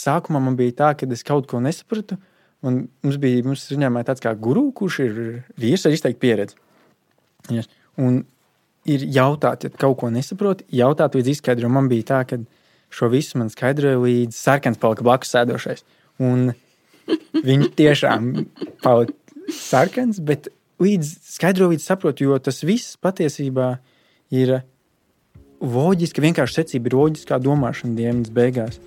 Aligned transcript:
sākumā 0.00 0.40
man 0.42 0.56
bija 0.58 0.76
tā, 0.82 0.90
ka 0.98 1.08
es 1.10 1.24
kaut 1.26 1.48
ko 1.50 1.60
nesapratu. 1.62 2.18
Un 2.66 2.82
mums 3.04 3.16
bija 3.20 3.44
mums 3.46 3.64
uzņēmumā 3.72 4.02
tāds 4.04 4.20
kā 4.20 4.34
guru, 4.36 4.66
kurš 4.76 4.98
ir 5.06 5.20
vīrs 5.60 5.86
ar 5.88 5.96
izteiktu 5.96 6.20
pieredzi. 6.20 6.58
Un 8.00 8.22
ir 8.88 9.04
jautāt, 9.12 9.64
ja 9.64 9.72
kaut 9.72 9.98
ko 10.02 10.10
nesaproti, 10.12 10.66
jautāt 10.76 11.16
līdz 11.16 11.34
izskaidrojumam. 11.34 11.84
Man 11.84 11.92
bija 11.92 12.08
tā, 12.12 12.20
ka 12.28 12.40
šo 12.92 13.08
visu 13.12 13.40
man 13.40 13.52
skaidroja 13.52 14.00
līdz 14.02 14.36
sarkans 14.36 14.80
palika 14.82 15.06
blakus 15.06 15.32
sēdošais. 15.34 15.84
Un 16.20 16.50
viņš 17.46 17.72
tiešām 17.78 18.30
palika 18.84 19.16
sarkans, 19.56 20.20
bet 20.20 20.50
līdz 20.82 21.14
skaidroju, 21.36 21.74
līdz 21.74 21.86
saprotu, 21.86 22.28
jo 22.28 22.38
tas 22.42 22.62
viss 22.64 22.96
patiesībā 23.00 23.72
ir 24.32 24.60
loģiski, 25.60 26.22
vienkārši 26.24 26.62
secība 26.62 26.90
ir 26.90 26.96
loģiskā 26.96 27.40
domāšana 27.42 27.96
dienas 27.98 28.32
beigās. 28.32 28.80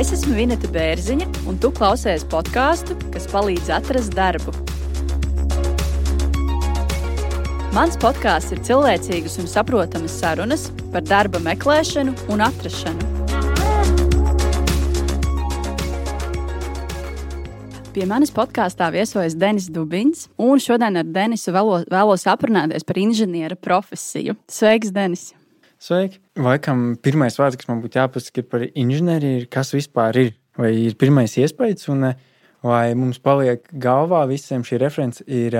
Es 0.00 0.14
esmu 0.16 0.32
Vineta 0.32 0.64
Bērziņa, 0.72 1.26
un 1.50 1.58
tu 1.60 1.68
klausies 1.76 2.22
podkāstu, 2.32 2.94
kas 3.12 3.26
palīdz 3.28 3.66
atrast 3.76 4.14
darbu. 4.16 4.54
Mans 7.76 7.98
podkāsts 8.00 8.54
ir 8.54 8.62
cilvēcīgas 8.64 9.36
un 9.42 9.50
saprotamas 9.52 10.14
sarunas 10.22 10.70
par 10.94 11.04
darba 11.04 11.42
meklēšanu 11.44 12.14
un 12.32 12.40
atrašanu. 12.46 13.10
Pie 17.92 18.06
manis 18.08 18.32
podkāstā 18.32 18.88
viesojas 18.94 19.36
Denis 19.36 19.68
Dubins, 19.68 20.30
un 20.40 20.64
šodien 20.64 20.96
ar 20.96 21.12
Denisu 21.12 21.52
vēlo, 21.52 21.82
vēlos 21.92 22.24
aprunāties 22.24 22.88
par 22.88 23.02
inženiera 23.04 23.60
profesiju. 23.68 24.38
Sveiks, 24.48 24.94
Denis! 24.96 25.28
Sveiki! 25.80 26.18
Laikam 26.36 26.90
pirmais 27.00 27.38
vārds, 27.40 27.56
kas 27.56 27.68
man 27.70 27.78
būtu 27.80 27.96
jāpasaka 27.96 28.42
par 28.44 28.66
inženieriju, 28.68 29.38
ir 29.40 29.46
kas 29.52 29.72
vispār 29.72 30.18
ir. 30.20 30.34
Vai 30.60 30.74
ir 30.76 30.96
pirmais 31.00 31.32
iespējas, 31.40 31.86
un 31.88 32.10
vai 32.66 32.90
mums 32.98 33.20
paliek 33.22 33.62
galvā 33.80 34.26
visiem 34.28 34.64
šī 34.66 34.80
referents, 34.82 35.22
ir 35.24 35.56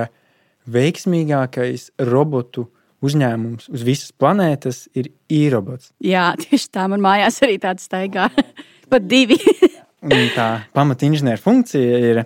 veiksmīgākais 0.68 1.86
robotu 2.10 2.66
uzņēmums 3.00 3.70
uz 3.72 3.84
visas 3.86 4.12
planētas 4.12 4.82
ir 4.92 5.08
e-robots. 5.32 5.94
Jā, 6.04 6.34
tieši 6.36 6.68
tā 6.74 6.84
man 6.92 7.00
mājās 7.00 7.40
arī 7.46 7.56
tāds 7.62 7.86
staigā. 7.88 8.28
Pat 8.92 9.06
divi. 9.08 9.38
tā 10.36 10.50
pamata 10.76 11.08
inženieru 11.08 11.40
funkcija 11.40 12.02
ir 12.10 12.22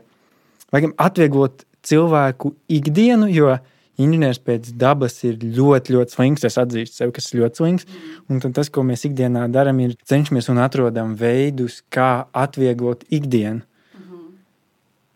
laikam, 0.75 0.97
atvieglot 0.99 1.63
cilvēku 1.87 2.57
ikdienu, 2.75 3.31
jo 3.31 3.55
inženieris 4.01 4.41
pēc 4.43 4.73
dabas 4.81 5.19
ir 5.27 5.39
ļoti, 5.43 5.95
ļoti 5.97 6.17
slings. 6.17 6.47
Es 6.47 6.59
atzīstu 6.61 7.01
sevi, 7.01 7.15
kas 7.17 7.31
ir 7.31 7.43
ļoti 7.43 7.61
slings. 7.61 7.87
Un 8.31 8.43
tas, 8.45 8.71
ko 8.73 8.87
mēs 8.87 9.07
ikdienā 9.09 9.47
darām, 9.55 9.83
ir 9.85 9.95
cenšamies 10.09 10.51
un 10.53 10.63
atrodam 10.65 11.15
veidus, 11.21 11.83
kā 11.95 12.27
atvieglot 12.33 13.07
ikdienu. 13.15 13.65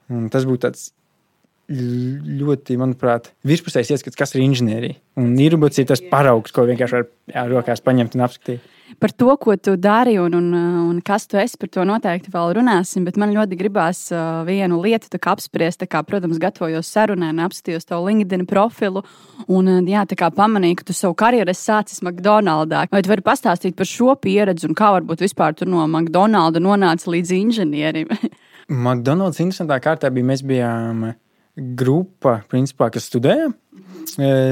Un 0.08 0.30
tas 0.32 0.46
būtu 0.48 0.64
tāds 0.64 0.88
ļoti, 1.68 2.78
manuprāt, 2.80 3.32
virspusējs 3.44 3.92
ieskats, 3.92 4.16
kas 4.16 4.32
ir 4.34 4.46
inženierija. 4.46 4.96
Un 5.20 5.34
īrbuļs 5.36 5.82
ir 5.82 5.88
tas 5.90 6.00
paraugs, 6.00 6.54
ko 6.54 6.64
vienkārši 6.68 6.96
var 6.96 7.08
jā, 7.34 7.44
rokās 7.50 7.84
paņemt 7.84 8.16
un 8.16 8.24
apskatīt. 8.24 8.64
Par 8.98 9.12
to, 9.14 9.30
ko 9.38 9.54
tu 9.56 9.77
dari 9.78 10.16
un, 10.18 10.34
un, 10.34 10.54
un 10.91 10.96
kas 11.06 11.28
tu 11.30 11.38
esi, 11.38 11.54
par 11.60 11.70
to 11.70 11.84
noteikti 11.86 12.32
vēl 12.34 12.56
runāsim. 12.58 13.05
Bet 13.06 13.18
man 13.20 13.30
ļoti 13.34 13.58
gribās 13.60 14.00
uh, 14.10 14.40
vienu 14.48 14.80
lietu 14.82 15.20
apspriest. 15.20 15.84
Kā, 15.86 16.02
protams, 16.02 16.40
gatavojos 16.42 16.90
sarunai 16.90 17.30
un 17.30 17.44
apskatījos 17.46 17.86
to 17.86 18.00
LinkedIn 18.02 18.42
profilu. 18.50 19.05
Un, 19.46 19.70
uh, 19.70 19.78
jā, 19.86 20.02
pamanīju, 20.34 20.80
ka 20.80 20.88
tu 20.88 20.96
savu 20.98 21.14
karjeru 21.14 21.55
esi 21.55 21.68
sācis 21.70 22.02
McDonald's. 22.02 22.90
Vai 22.90 23.05
tu 23.05 23.12
vari 23.12 23.22
pastāstīt 23.22 23.78
par 23.78 23.86
šo 23.86 24.16
pieredzi 24.18 24.66
un 24.66 24.74
kā 24.78 24.90
varbūt 24.96 25.22
vispār 25.22 25.55
tu 25.55 25.68
no 25.68 25.86
McDonald's 25.86 26.58
nonāci 26.58 27.14
līdz 27.14 27.34
inženierim? 27.39 28.11
McDonald's 28.68 29.39
interesantā 29.39 29.78
kārtā 29.80 30.11
bija 30.12 30.27
mēs 30.28 30.42
bijām 30.42 31.12
grupa, 31.78 32.40
principā, 32.50 32.90
kas 32.94 33.08
studēja. 33.11 33.50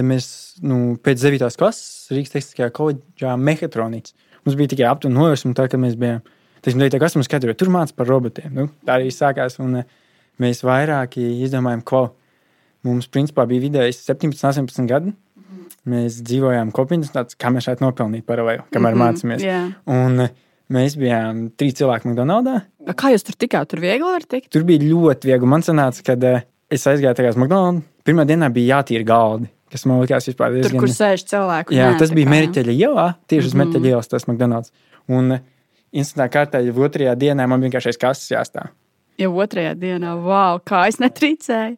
Mēs 0.06 0.28
nu, 0.62 0.97
pēc 1.03 1.22
9. 1.26 1.50
klases 1.59 2.15
Rīgas 2.15 2.34
tehniskajā 2.34 2.71
koledžā 2.75 3.34
mehatronikas. 3.41 4.15
Mums 4.47 4.57
bija 4.59 4.73
tikai 4.73 4.87
aptuveni 4.89 5.19
nojausma, 5.19 5.53
tā, 5.59 5.67
ka 5.71 5.81
mēs 5.81 5.99
bijām. 6.01 6.23
Teiksim, 6.65 6.83
9. 6.83 7.01
klasē 7.03 7.19
mums 7.19 7.29
skaidroja, 7.29 7.59
tur 7.59 7.71
mācās 7.75 7.95
par 7.97 8.09
robotiem. 8.11 8.53
Nu, 8.55 8.69
tā 8.87 8.97
arī 9.01 9.11
sākās. 9.15 9.59
Un, 9.62 9.83
mēs 10.43 10.62
vairāk 10.67 11.19
izdomājām, 11.19 11.84
ko 11.87 12.07
mums 12.87 13.11
principā 13.12 13.47
bija 13.51 13.67
vidēji 13.67 13.99
17, 13.99 14.47
18 14.47 14.91
gadi. 14.91 15.15
Mēs 15.87 16.19
dzīvojām 16.27 16.73
kopienas, 16.75 17.12
kā 17.39 17.53
mēs 17.55 17.69
šeit 17.69 17.83
nopelnīt 17.83 18.27
paralēli, 18.27 18.65
kamēr 18.75 18.97
mm 18.97 19.03
-hmm, 19.03 19.19
mācāmies. 19.19 19.45
Yeah. 19.47 19.71
Un, 19.87 20.29
Mēs 20.73 20.97
bijām 20.99 21.45
trīs 21.55 21.77
cilvēki 21.78 22.09
McDonald's. 22.09 22.65
Kā 22.99 23.13
jūs 23.13 23.23
tur 23.27 23.37
tikāt? 23.39 23.69
Tur 23.71 23.83
viegli 23.84 24.03
var 24.03 24.25
tikt? 24.27 24.49
Tur 24.51 24.65
bija 24.67 24.83
ļoti 24.83 25.31
viegli. 25.31 25.47
Man 25.47 25.63
sanāca, 25.63 26.03
ka 26.03 26.17
es 26.75 26.87
aizgāju 26.91 27.15
tajā 27.15 27.37
McDonald's. 27.37 27.87
Pirmā 28.07 28.25
dienā 28.27 28.51
bija 28.55 28.81
jātīra 28.81 29.07
galdi. 29.07 29.47
Kas 29.72 29.84
man 29.88 29.99
likās 30.03 30.28
vispār 30.28 30.54
diezgan... 30.54 30.77
Tur, 30.77 30.84
kur 30.84 30.93
sēž 30.94 31.25
cilvēku. 31.27 31.75
Jā, 31.75 31.91
nē, 31.91 31.99
tas 31.99 32.12
bija 32.15 32.31
Merķeļa 32.31 32.75
ielā, 32.75 33.06
tieši 33.27 33.41
mm 33.41 33.47
-hmm. 33.47 33.53
uz 33.53 33.60
Merķeļa 33.60 33.93
ielas 33.93 34.10
tas 34.12 34.27
McDonald's. 34.28 34.72
Un 35.10 35.38
instantā 35.93 36.28
kārtā 36.31 36.62
jau 36.62 36.77
otrajā 36.87 37.15
dienā 37.19 37.47
man 37.50 37.65
vienkārši 37.66 37.99
kases 37.99 38.31
jāstāv. 38.31 38.71
Jau 39.19 39.32
otrajā 39.43 39.75
dienā, 39.75 40.15
wow, 40.22 40.60
kā 40.60 40.87
es 40.88 41.00
netrīcēju. 41.03 41.77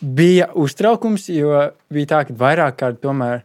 Bija 0.00 0.48
uztraukums, 0.54 1.28
jo 1.28 1.70
bija 1.90 2.06
tā, 2.06 2.24
ka 2.26 2.34
vairāk 2.38 2.78
kārt 2.80 3.00
tomēr 3.02 3.42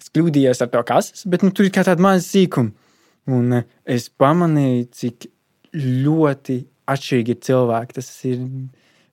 es 0.00 0.10
kļūdījos 0.12 0.62
ar 0.64 0.70
to 0.72 0.82
kases, 0.88 1.24
bet 1.28 1.44
nu, 1.44 1.50
tur 1.50 1.68
ir 1.68 1.72
kā 1.74 1.84
tāda 1.86 2.02
maza 2.02 2.24
sīkuma. 2.26 2.72
Un 3.26 3.62
es 3.84 4.08
pamanīju, 4.08 4.88
cik 4.94 5.28
ļoti 5.74 6.60
atšķirīgi 6.86 7.34
ir 7.34 7.40
cilvēki. 7.48 7.96
Tas 7.98 8.10
ir 8.28 8.42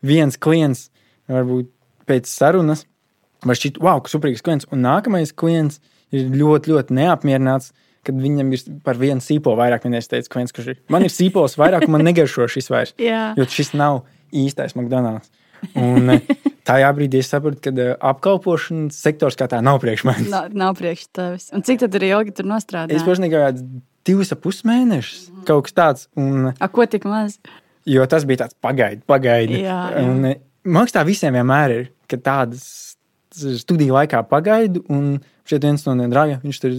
viens 0.06 0.38
klients, 0.38 0.90
varbūt 1.32 1.72
pēc 2.10 2.30
sarunas, 2.30 2.86
var 3.50 3.60
šķiet, 3.60 3.80
wow, 3.84 4.02
ka 4.04 4.12
superīgs 4.12 4.44
klients, 4.46 4.68
un 4.74 4.84
nākamais 4.86 5.34
klients 5.36 5.82
ir 6.14 6.30
ļoti, 6.34 6.74
ļoti 6.74 7.00
neapmierināts. 7.00 7.74
Kad 8.04 8.18
viņam 8.20 8.50
ir 8.52 8.64
par 8.84 8.98
vienu 9.00 9.24
sīpolu 9.24 9.56
vairāk, 9.62 9.86
viņa 9.88 10.02
teica, 10.12 10.28
klients, 10.34 10.52
kurš 10.52 10.74
ir. 10.74 10.80
Man 10.92 11.06
ir 11.08 11.12
sīpols 11.14 11.54
vairāk, 11.56 11.86
un 11.88 11.94
man 11.96 12.04
negaršo 12.04 12.50
šis 12.52 12.68
vairs. 12.68 12.92
jo 13.40 13.46
šis 13.48 13.72
nav 13.80 14.02
īstais 14.36 14.76
McDonald's. 14.76 15.32
Un 15.80 16.12
eh, 16.12 16.26
tajā 16.68 16.90
brīdī 16.98 17.22
es 17.24 17.32
sapratu, 17.32 17.62
ka 17.64 17.72
eh, 17.72 17.94
apkalpošanas 18.12 19.00
sektors 19.06 19.38
kā 19.40 19.48
tā 19.52 19.62
nav 19.64 19.80
priekš 19.84 20.06
manis. 20.10 20.30
Nav, 20.34 20.52
nav 20.58 20.76
priekš 20.80 21.08
tevis. 21.16 21.50
Un 21.56 21.66
cik 21.66 21.84
tad 21.86 21.98
ir 22.00 22.08
ilgi 22.10 22.36
tur 22.36 22.50
nostrādājis? 22.50 23.02
Es 23.02 23.08
pašai 23.08 23.32
gāju 23.32 23.68
divus 24.08 24.34
ap 24.36 24.44
pus 24.44 24.64
mēnešus, 24.68 25.28
mm. 25.32 25.44
kaut 25.48 25.68
kas 25.68 25.78
tāds. 25.78 26.08
Un, 26.20 26.52
A, 26.54 26.72
ko 26.72 26.88
tik 26.90 27.08
maz? 27.10 27.40
Jo 27.90 28.06
tas 28.10 28.28
bija 28.28 28.46
tāds 28.46 28.58
pagaidi, 28.64 29.04
pagaidi. 29.08 29.64
Jā, 29.64 29.80
jā. 29.96 30.04
Un, 30.08 30.28
eh, 30.28 30.42
man 30.68 30.84
liekas, 30.84 30.98
tā 30.98 31.06
visiem 31.08 31.40
vienmēr 31.40 31.78
ir, 31.78 31.90
ka 32.12 32.20
tādas 32.20 32.68
studiju 33.34 33.98
laikā 33.98 34.24
pagaidu, 34.30 34.84
un 34.94 35.18
šeit 35.50 35.66
viens 35.66 35.84
no 35.88 35.96
nedragiem, 36.00 36.42
viņš 36.44 36.62
tur 36.64 36.78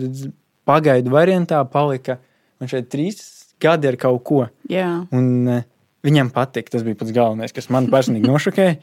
pagaidu 0.69 1.13
variantā 1.13 1.61
palika. 1.71 2.19
Man 2.61 2.71
šeit 2.71 2.91
trīs 2.93 3.21
gadi 3.61 3.91
ar 3.91 3.99
kaut 4.01 4.23
ko. 4.27 4.43
Jā. 4.71 4.89
Un 5.15 5.31
uh, 5.51 5.63
viņam 6.07 6.33
patika, 6.35 6.75
tas 6.75 6.85
bija 6.87 6.99
pats 7.01 7.15
galvenais, 7.15 7.55
kas 7.55 7.71
man 7.75 7.91
personīgi 7.93 8.31
nošokēja. 8.33 8.77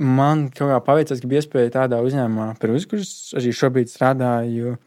Man 0.00 0.46
kaut 0.56 0.70
kā 0.72 0.78
paveicās, 0.84 1.20
ka 1.20 1.28
bija 1.28 1.42
iespēja 1.42 1.74
tādā 1.82 1.98
uzņēmumā, 2.00 2.54
kurš 2.60 3.36
arī 3.36 3.52
šobrīd 3.52 3.92
strādāju, 3.92 4.78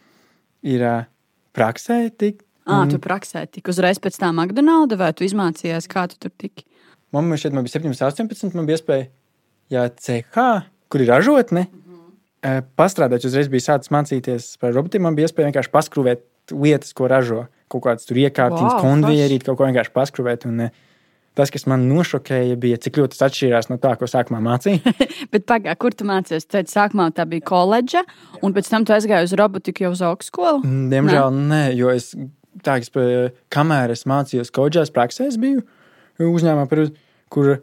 ir 0.66 0.88
uh, 0.90 1.06
praksē 1.54 2.08
tikt 2.10 2.48
Ah, 2.64 2.86
tu 2.88 2.96
praksē 3.02 3.44
tik 3.52 3.68
uzreiz 3.68 4.00
pēc 4.00 4.16
tam 4.22 4.40
McDonald's, 4.40 4.96
vai 4.96 5.12
tu 5.12 5.26
izmācījies, 5.28 5.88
kā 5.92 6.06
tu 6.08 6.20
tur 6.24 6.32
tiki? 6.40 6.64
Man 7.14 7.28
šeit 7.36 7.52
man 7.56 7.66
bija 7.66 7.76
17, 7.76 8.06
18, 8.08 8.56
man 8.56 8.70
bija 8.70 8.80
iespēja, 8.80 9.10
ja 9.74 9.88
CH, 9.90 10.46
kur 10.92 11.04
ir 11.04 11.10
ražotne, 11.10 11.66
mm 11.66 11.82
-hmm. 11.82 12.70
pastrādāt, 12.78 13.26
uzreiz 13.26 13.50
bija 13.50 13.68
sācis 13.68 13.92
mācīties 13.92 14.56
par 14.62 14.74
robotiem, 14.74 15.02
man 15.02 15.16
bija 15.16 15.28
iespēja 15.28 15.50
vienkārši 15.50 15.74
paskrūvēt 15.74 16.24
lietas, 16.52 16.94
ko 16.94 17.08
ražo. 17.08 17.46
Kaut 17.68 17.84
kādas 17.86 18.06
tur 18.06 18.18
iekārtiņas, 18.18 18.74
wow, 18.74 18.82
konvejerīt, 18.82 19.44
kaut 19.44 19.58
ko 19.58 19.70
vienkārši 19.70 19.94
paskrūvēt. 19.94 20.46
Un, 20.46 20.70
Tas, 21.34 21.50
kas 21.50 21.64
man 21.66 21.88
nošokēja, 21.90 22.56
bija, 22.62 22.78
cik 22.78 23.00
ļoti 23.00 23.18
tas 23.18 23.26
atšķīrās 23.26 23.70
no 23.72 23.80
tā, 23.82 23.96
ko 23.98 24.06
sākumā 24.06 24.38
mācīja. 24.46 24.92
Bet, 25.34 25.48
pagā, 25.50 25.74
kur 25.82 25.96
tu 25.98 26.06
mācījies? 26.06 26.46
Tad 26.46 26.70
sākumā 26.70 27.08
tā 27.18 27.26
bija 27.26 27.42
koledža, 27.42 28.04
un 28.46 28.54
pēc 28.54 28.70
tam 28.70 28.86
tu 28.86 28.94
aizgāji 28.94 29.26
uz 29.26 29.34
robotiku 29.34 29.88
jau 29.88 29.92
uz 29.96 30.04
augstskolu? 30.06 30.62
Mm, 30.62 30.92
diemžēl 30.92 31.34
nē, 31.34 31.48
nē 31.50 31.64
jo 31.74 31.90
es 31.90 32.12
tā, 32.62 32.78
es, 32.78 32.94
kamēr 33.50 33.96
es 33.96 34.06
mācījos 34.06 34.54
koģās 34.54 34.94
praksē, 34.94 35.32
es 35.32 35.40
biju 35.42 35.66
uzņēmumā, 36.22 36.86
kur 37.34 37.56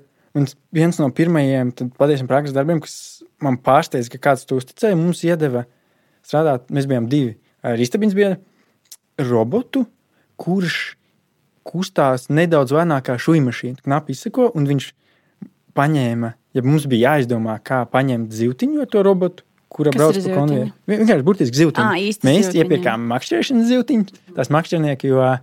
viens 0.73 0.99
no 1.01 1.09
pirmajiem 1.11 1.73
patiesiem 1.99 2.29
prakses 2.31 2.55
darbiem, 2.55 2.81
kas 2.85 3.23
man 3.43 3.57
pārsteidza, 3.59 4.13
ka 4.15 4.21
kāds 4.31 4.47
to 4.47 4.59
uzticēja, 4.61 4.99
mums 4.99 5.25
iedeva 5.27 5.65
strādāt. 6.27 6.69
Mēs 6.71 6.87
bijām 6.91 7.09
divi. 7.11 7.37
Rīstabins 7.65 8.15
bija 8.17 8.37
robotu, 9.21 9.87
kurš 10.41 10.95
kustās 11.67 12.29
nedaudz 12.33 12.73
lēnāk 12.73 13.09
kā 13.11 13.19
šūnu 13.21 13.49
mašīna. 13.51 13.83
Knapi 13.85 14.15
izsako, 14.17 14.51
un 14.57 14.67
viņš 14.71 14.93
paņēma 15.77 16.33
ja 16.57 16.63
mums 16.67 16.87
bija 16.91 17.13
jāizdomā, 17.15 17.59
kā 17.63 17.83
paņemt 17.91 18.33
zivtiņu 18.35 18.81
ar 18.83 18.89
to 18.91 19.03
robotu, 19.07 19.45
kura 19.71 19.93
Kas 19.95 20.01
brauc 20.01 20.17
pa 20.25 20.35
konvejeru. 20.35 20.73
Vi- 20.87 20.97
Vienkārši 20.99 21.27
burtiski 21.27 21.57
īsti 22.09 22.27
Mēs 22.27 22.49
zivtiņa, 22.49 22.65
iepirkām 22.65 23.05
makšķerēšanas 23.13 23.69
zivtiņu, 23.71 24.07
tās 24.35 24.51
makšķernieki, 24.51 25.13
jo 25.13 25.39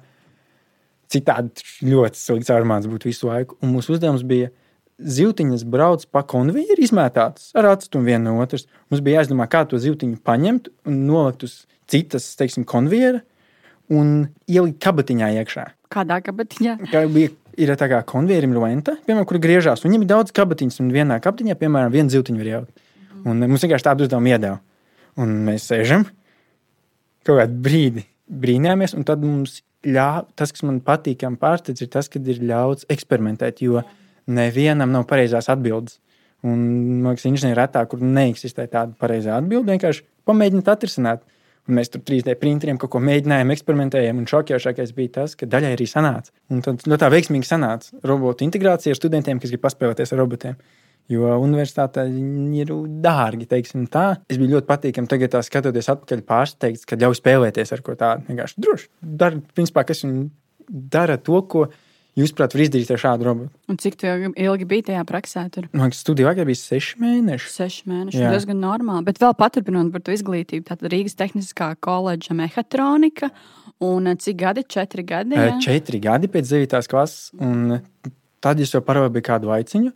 citādi 1.13 1.63
ļoti 1.88 2.19
slikts 2.19 2.51
armāns 2.51 2.88
būtu 2.92 3.07
visu 3.07 3.30
laiku. 3.30 3.56
Un 3.63 3.72
mūsu 3.75 3.95
uzdevums 3.95 4.25
bija 4.28 4.50
zivtiņas 4.98 5.64
brauc 5.70 6.06
pa 6.12 6.24
konvejeru, 6.28 6.82
izmētātas 6.82 7.52
ar 7.58 7.72
atstumu 7.74 8.10
viena 8.10 8.32
no 8.32 8.42
otras. 8.44 8.66
Mums 8.90 9.04
bija 9.06 9.22
jāizdomā, 9.22 9.48
kā 9.52 9.64
to 9.70 9.80
zivtiņu 9.82 10.20
paņemt 10.26 10.72
un 10.90 11.02
nolikt 11.10 11.46
uz 11.48 11.58
citas, 11.90 12.30
teiksim, 12.40 12.66
konvejera 12.68 13.22
un 13.94 14.28
ielikt 14.50 14.82
kabatiņā 14.84 15.30
iekšā. 15.42 15.68
Kādā 15.94 16.20
kabatiņā? 16.26 16.78
Kā 16.92 17.06
bija, 17.12 17.32
ir 17.58 17.72
tā 17.80 17.88
kā 17.92 18.02
konvejerim 18.08 18.56
lenta, 18.58 18.98
piemēram, 19.06 19.28
kur 19.30 19.40
griežās. 19.44 19.86
Viņam 19.86 20.04
ir 20.04 20.12
daudz 20.12 20.34
kabatiņas, 20.36 20.82
un 20.84 20.92
vienā 20.96 21.20
kabatiņā, 21.24 21.56
piemēram, 21.62 21.94
viena 21.94 22.14
zivtiņa 22.14 22.42
var 22.42 22.52
ielikt. 22.54 22.84
Un 23.28 23.44
mums 23.44 23.64
vienkārši 23.64 23.88
tādu 23.88 24.06
uzdevumu 24.06 24.34
iedeva. 24.34 24.60
Un 25.18 25.32
mēs 25.48 25.70
sēžam 25.70 26.06
kaut 27.28 27.42
kādu 27.42 27.58
brīdi, 27.64 28.06
brīnāmies, 28.28 28.94
un 28.96 29.04
tad 29.08 29.24
mums 29.26 29.62
ļāva, 29.88 30.26
tas, 30.38 30.54
kas 30.56 30.64
man 30.68 30.80
patīkami 30.86 31.40
pārsteidz, 31.42 31.84
ir 31.84 31.90
tas, 31.92 32.10
ka 32.12 32.22
ir 32.22 32.40
ļauts 32.44 32.88
eksperimentēt, 32.94 33.62
jo 33.66 33.82
nevienam 34.27 34.94
nav 34.94 35.07
pareizās 35.09 35.50
atbildes. 35.53 36.00
Un, 36.45 36.59
man 37.01 37.15
liekas, 37.15 37.25
inženieri 37.25 37.57
retā, 37.57 37.81
kur 37.89 38.03
neeksistē 38.03 38.68
tāda 38.69 38.94
pareizā 39.00 39.39
atbilde, 39.39 39.74
vienkārši 39.74 40.06
pamēģināt 40.29 40.69
atrisināt. 40.74 41.25
Un 41.68 41.75
mēs 41.75 41.89
tur 41.91 42.00
3D 42.07 42.38
printeriem 42.39 42.77
kaut 42.79 42.94
ko 42.94 43.01
mēģinājām, 43.03 43.50
eksperimentējām, 43.51 44.21
un 44.21 44.27
šokējošākais 44.31 44.94
bija 44.95 45.13
tas, 45.18 45.33
ka 45.35 45.50
daļai 45.51 45.74
arī 45.75 45.88
sanāca. 45.89 46.31
Un 46.53 46.62
tad 46.63 46.85
ļoti 46.88 47.01
tā 47.01 47.09
veiksmīgi 47.12 47.50
sanāca 47.50 47.97
robotu 48.07 48.45
integrācija 48.45 48.94
ar 48.95 49.00
studentiem, 49.00 49.41
kas 49.44 49.51
grib 49.51 49.65
paspēlēties 49.65 50.13
ar 50.15 50.21
robotiem. 50.24 50.56
Jo 51.12 51.33
universitātē 51.39 52.06
viņi 52.07 52.63
ir 52.63 52.71
dārgi, 53.03 53.47
teiksim 53.51 53.85
tā. 53.91 54.06
Es 54.31 54.39
biju 54.39 54.56
ļoti 54.56 54.68
patīkami 54.68 55.12
tagad, 55.12 55.33
tā, 55.35 55.44
skatoties 55.44 55.91
atpakaļ, 55.91 56.24
pārsteigts, 56.27 56.88
ka 56.88 57.00
ļauj 57.00 57.19
spēlēties 57.19 57.71
ar 57.75 57.83
ko 57.83 57.95
tādu. 58.00 58.27
Vienkārši 58.27 58.63
droši. 58.63 58.89
Dara, 59.24 59.39
principā, 59.56 59.83
kas 59.88 60.03
viņi 60.03 60.25
dara 60.68 61.15
to, 61.19 61.39
ko 61.51 61.68
jūs, 62.18 62.34
prāt, 62.36 62.56
var 62.56 62.64
izdarīt 62.66 62.90
ar 62.92 63.02
šādu 63.02 63.28
robotu. 63.28 63.52
Un 63.69 63.78
cik 63.78 63.96
ilgi- 64.02 64.68
biji 64.68 64.84
tajā 64.90 65.04
praksē? 65.08 65.46
Tur 65.54 65.68
Man 65.74 65.90
liekas, 65.90 66.02
studiju 66.04 66.28
laikā 66.28 66.46
bija 66.50 66.60
seši 66.60 66.98
mēneši. 67.04 67.52
seši 67.54 67.84
mēneši. 67.92 68.18
Jā. 68.24 68.31
diezgan 68.34 68.60
normāli. 68.60 69.06
Bet 69.06 69.19
vēl 69.22 69.36
paturpinot 69.38 69.92
par 69.92 70.02
to 70.02 70.12
izglītību, 70.12 70.66
tātad 70.66 70.90
Rīgas 70.92 71.16
Tehniskā 71.16 71.75
koledža 71.80 72.34
mehatronika. 72.34 73.30
Un 73.80 74.08
eh, 74.08 74.16
cik 74.16 74.38
gadi? 74.38 74.64
Četri 74.64 75.04
gadi. 75.06 75.36
Jā. 75.38 75.52
jā? 75.52 75.60
Četri 75.62 76.00
gadi 76.02 76.28
pēc 76.28 76.50
9. 76.50 76.88
klases, 76.90 77.31
un 77.40 77.81
tad 78.42 78.60
es 78.60 78.72
jau 78.74 78.81
parādīju 78.81 79.22
kādu 79.22 79.54
aiciņu. 79.54 79.94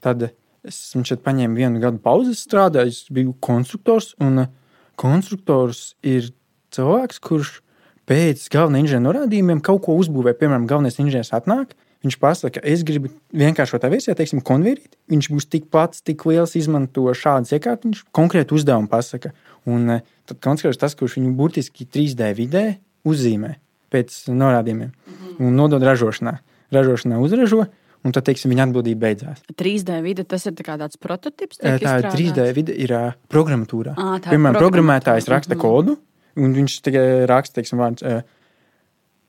Tad 0.00 0.30
es 0.64 0.94
šeit 1.04 1.20
paņēmu 1.24 1.54
vienu 1.56 1.80
gadu 1.80 1.98
pauzi, 1.98 2.32
strādāju, 2.32 2.88
es 2.88 3.04
biju 3.12 3.34
konstruktors. 3.40 4.14
Un 4.20 4.38
eh, 4.46 4.48
konstruktors 4.96 5.94
ir 6.02 6.30
cilvēks, 6.74 7.20
kurš 7.20 7.60
pēc 8.08 8.46
galvenā 8.52 8.82
inženieru 8.82 9.06
norādījumiem 9.10 9.60
kaut 9.64 9.84
ko 9.86 9.98
uzbūvē. 10.00 10.34
Piemēram, 10.38 10.66
galvenais 10.70 10.98
inženieris 10.98 11.34
atnāk. 11.36 11.76
Viņš 12.06 12.14
pasaka, 12.22 12.60
es 12.62 12.84
gribu 12.86 13.10
vienkāršotā 13.34 13.88
versijā, 13.90 14.14
teiksim, 14.18 14.38
konvertēt. 14.46 14.94
Viņš 15.10 15.28
būs 15.34 15.48
tik 15.50 15.66
pats, 15.74 16.04
tik 16.06 16.22
liels, 16.30 16.54
izmanto 16.58 17.08
šādas 17.10 17.50
iekārtas. 17.56 17.88
Viņš 17.88 18.04
konkrēti 18.14 18.54
uzdevumu 18.54 18.90
pasaka. 18.90 19.32
Un 19.66 19.96
eh, 19.96 20.04
tad 20.28 20.38
konstruktors 20.44 20.78
tas, 20.78 20.94
kurš 20.98 21.18
viņu 21.18 21.34
burtiski 21.38 21.88
3D 21.90 22.30
vidē 22.38 22.64
uzzīmē 23.08 23.56
pēc 23.92 24.20
norādījumiem 24.30 24.94
un 25.42 25.58
nodod 25.58 25.82
ražošanā. 25.84 26.38
Ražošanā 26.74 27.18
uzražo, 27.24 27.64
un 28.04 28.14
tad, 28.14 28.26
teiksim, 28.28 28.52
viņa 28.52 28.68
atbildība 28.68 29.08
beidzās. 29.08 29.42
3D 29.58 29.98
vide 30.04 30.24
tas 30.28 30.44
ir 30.46 30.54
tā 30.58 30.76
tāds 30.78 31.00
prototyps. 31.00 31.58
Tā 31.58 31.74
tiek 31.78 31.80
ir 31.80 31.86
izstrādāts? 31.86 32.18
3D 32.18 32.48
vide, 32.56 32.76
ir 32.78 32.94
ā, 32.94 33.04
programmatūrā. 33.32 33.96
Tā 33.96 34.18
ir 34.20 34.36
Piemēram, 34.36 34.60
programmētājs 34.60 35.26
programmatūra, 35.26 35.34
raksta 35.34 35.56
mhm. 35.56 35.62
kodu, 35.64 35.96
un 36.38 36.54
viņš 36.56 36.80
tikai 36.86 37.06
raksta, 37.30 37.60
teiksim, 37.60 37.80
vārds. 37.82 38.04
ā, 38.04 38.22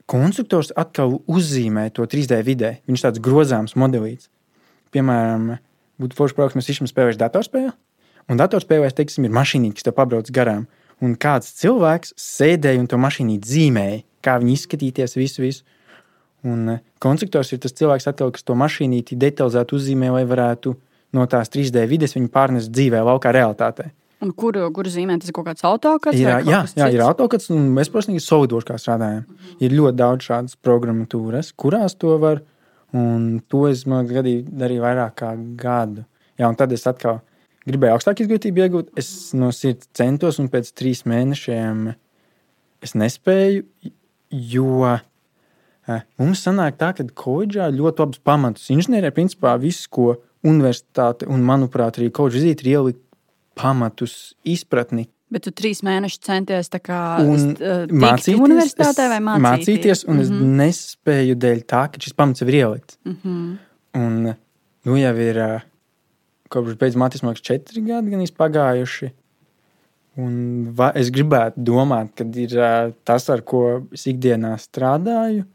Konstruktors 0.10 0.72
atkal 0.74 1.20
uzzīmē 1.30 1.92
to 1.94 2.08
3D 2.10 2.40
vidē. 2.42 2.72
Viņš 2.90 3.04
tāds 3.06 3.22
grozāms 3.22 3.76
modelīts. 3.78 4.32
Piemēram, 4.90 5.60
būtu 6.02 6.18
forši 6.18 6.38
projekts, 6.38 6.58
mēs 6.58 6.70
visam 6.72 6.90
spēlējam 6.90 7.20
datorspēli, 7.22 7.74
un 8.32 8.40
datorspēlēs, 8.42 8.96
teiksim, 8.98 9.28
ir 9.28 9.36
mašīna, 9.38 9.70
kas 9.78 9.86
te 9.86 9.94
pabrauc 9.94 10.32
garām. 10.34 10.66
Un 11.06 11.14
kāds 11.14 11.52
cilvēks 11.62 12.16
sēdēja 12.20 12.82
un 12.82 12.90
to 12.90 12.98
mašīnu 13.00 13.38
zīmēja, 13.46 14.02
kā 14.26 14.40
viņi 14.42 14.58
izskatīties, 14.58 15.16
visu, 15.20 15.44
visu. 15.46 15.78
Un 16.48 16.74
eh, 16.74 16.82
konstruktors 17.04 17.54
ir 17.54 17.62
tas 17.62 17.76
cilvēks, 17.76 18.10
atkal, 18.10 18.34
kas 18.34 18.48
to 18.48 18.56
mašīnu 18.58 19.04
detalizēti 19.14 19.78
uzzīmē, 19.78 20.10
lai 20.16 20.26
varētu 20.28 20.74
no 21.16 21.26
tās 21.30 21.54
3D 21.54 21.86
vides 21.90 22.18
viņu 22.18 22.32
pārnest 22.34 22.74
dzīvē, 22.74 23.04
laukā 23.06 23.32
realitātē. 23.36 23.92
Un 24.20 24.34
kur, 24.36 24.58
kur 24.76 24.88
zīmē 24.92 25.16
tas 25.20 25.32
ir 25.32 25.36
kaut 25.38 25.48
kāds 25.48 25.64
autokats? 25.64 26.18
Ir, 26.18 26.28
jā, 26.28 26.40
jā, 26.44 26.62
ir 26.68 26.98
cits? 26.98 27.04
autokats, 27.06 27.50
un 27.56 27.70
mēs 27.76 27.92
personīgi 27.94 28.20
solidūri 28.24 28.68
kā 28.68 28.76
strādājam. 28.76 29.24
-hmm. 29.24 29.56
Ir 29.64 29.76
ļoti 29.78 29.96
daudz 29.96 30.28
šādas 30.28 30.58
programmatūras, 30.60 31.54
kurās 31.56 31.96
to 31.96 32.18
var, 32.18 32.42
un 32.92 33.42
to 33.48 33.68
es 33.68 33.86
gadīju, 33.86 34.44
darīju 34.52 34.82
vairāk 34.82 35.14
kā 35.16 35.36
gadu. 35.56 36.04
Jā, 36.38 36.50
un 36.50 36.56
tad 36.56 36.72
es 36.72 36.88
atkal 36.88 37.22
gribēju 37.68 37.96
augstāku 37.96 38.24
izglītību 38.24 38.64
iegūt. 38.64 38.90
Es 38.98 39.34
no 39.34 39.52
sirds 39.52 39.88
centos, 39.94 40.40
un 40.40 40.50
pēc 40.50 40.72
trīs 40.74 41.06
mēnešiem 41.06 41.94
es 42.82 42.96
nespēju, 42.96 43.64
jo 44.30 44.86
eh, 44.86 46.02
mums 46.18 46.44
sanāk 46.46 46.78
tā, 46.78 46.94
ka 46.94 47.04
koledžā 47.04 47.70
ļoti 47.72 48.00
labs 48.00 48.20
pamatus 48.20 48.70
inženierijā, 48.70 49.12
principā 49.12 49.58
viss, 49.60 49.88
ko 49.88 50.16
universitāte 50.44 51.28
un, 51.28 51.44
manuprāt, 51.44 52.00
arī 52.00 52.12
koledža 52.12 52.44
iziet, 52.44 52.64
ir 52.64 52.72
ielikt 52.78 53.04
pamatus, 53.60 54.34
izpratni, 54.48 55.10
Bet 55.30 55.46
tu 55.46 55.52
trīs 55.54 55.84
mēnešus 55.86 56.24
centies 56.26 56.72
kā 56.82 57.00
un 57.22 57.52
uh, 57.54 57.84
mācīties. 57.86 58.40
universitātē 58.42 59.06
vai 59.12 59.20
es- 59.20 59.26
mācīties? 59.26 59.46
mācīties 59.46 60.06
un 60.10 60.22
es 60.24 60.30
mm 60.30 60.40
-hmm. 60.40 60.56
nespēju 60.62 61.36
dēļ 61.44 61.60
tā, 61.70 61.82
ka 61.92 62.02
šis 62.02 62.16
pamats 62.18 62.42
ir 62.42 62.48
ielikts. 62.50 62.98
Mm 63.06 63.18
-hmm. 63.24 63.58
Un 63.94 64.36
nu 64.86 64.98
jau 64.98 65.16
ir 65.18 65.36
ā, 65.36 65.62
kopš 66.50 66.78
beidz 66.82 66.96
mācīties, 66.96 67.24
liekas, 67.24 67.42
četri 67.42 67.82
gadi 67.82 68.10
gan 68.10 68.26
pagājuši. 68.26 69.12
Un 70.18 70.74
va, 70.74 70.92
es 70.96 71.12
gribētu 71.12 71.62
domāt, 71.62 72.10
ka 72.16 72.24
ir 72.24 72.50
ā, 72.50 72.94
tas, 73.06 73.30
ar 73.30 73.42
ko 73.42 73.86
es 73.94 74.08
ikdienā 74.08 74.58
strādāju. 74.58 75.46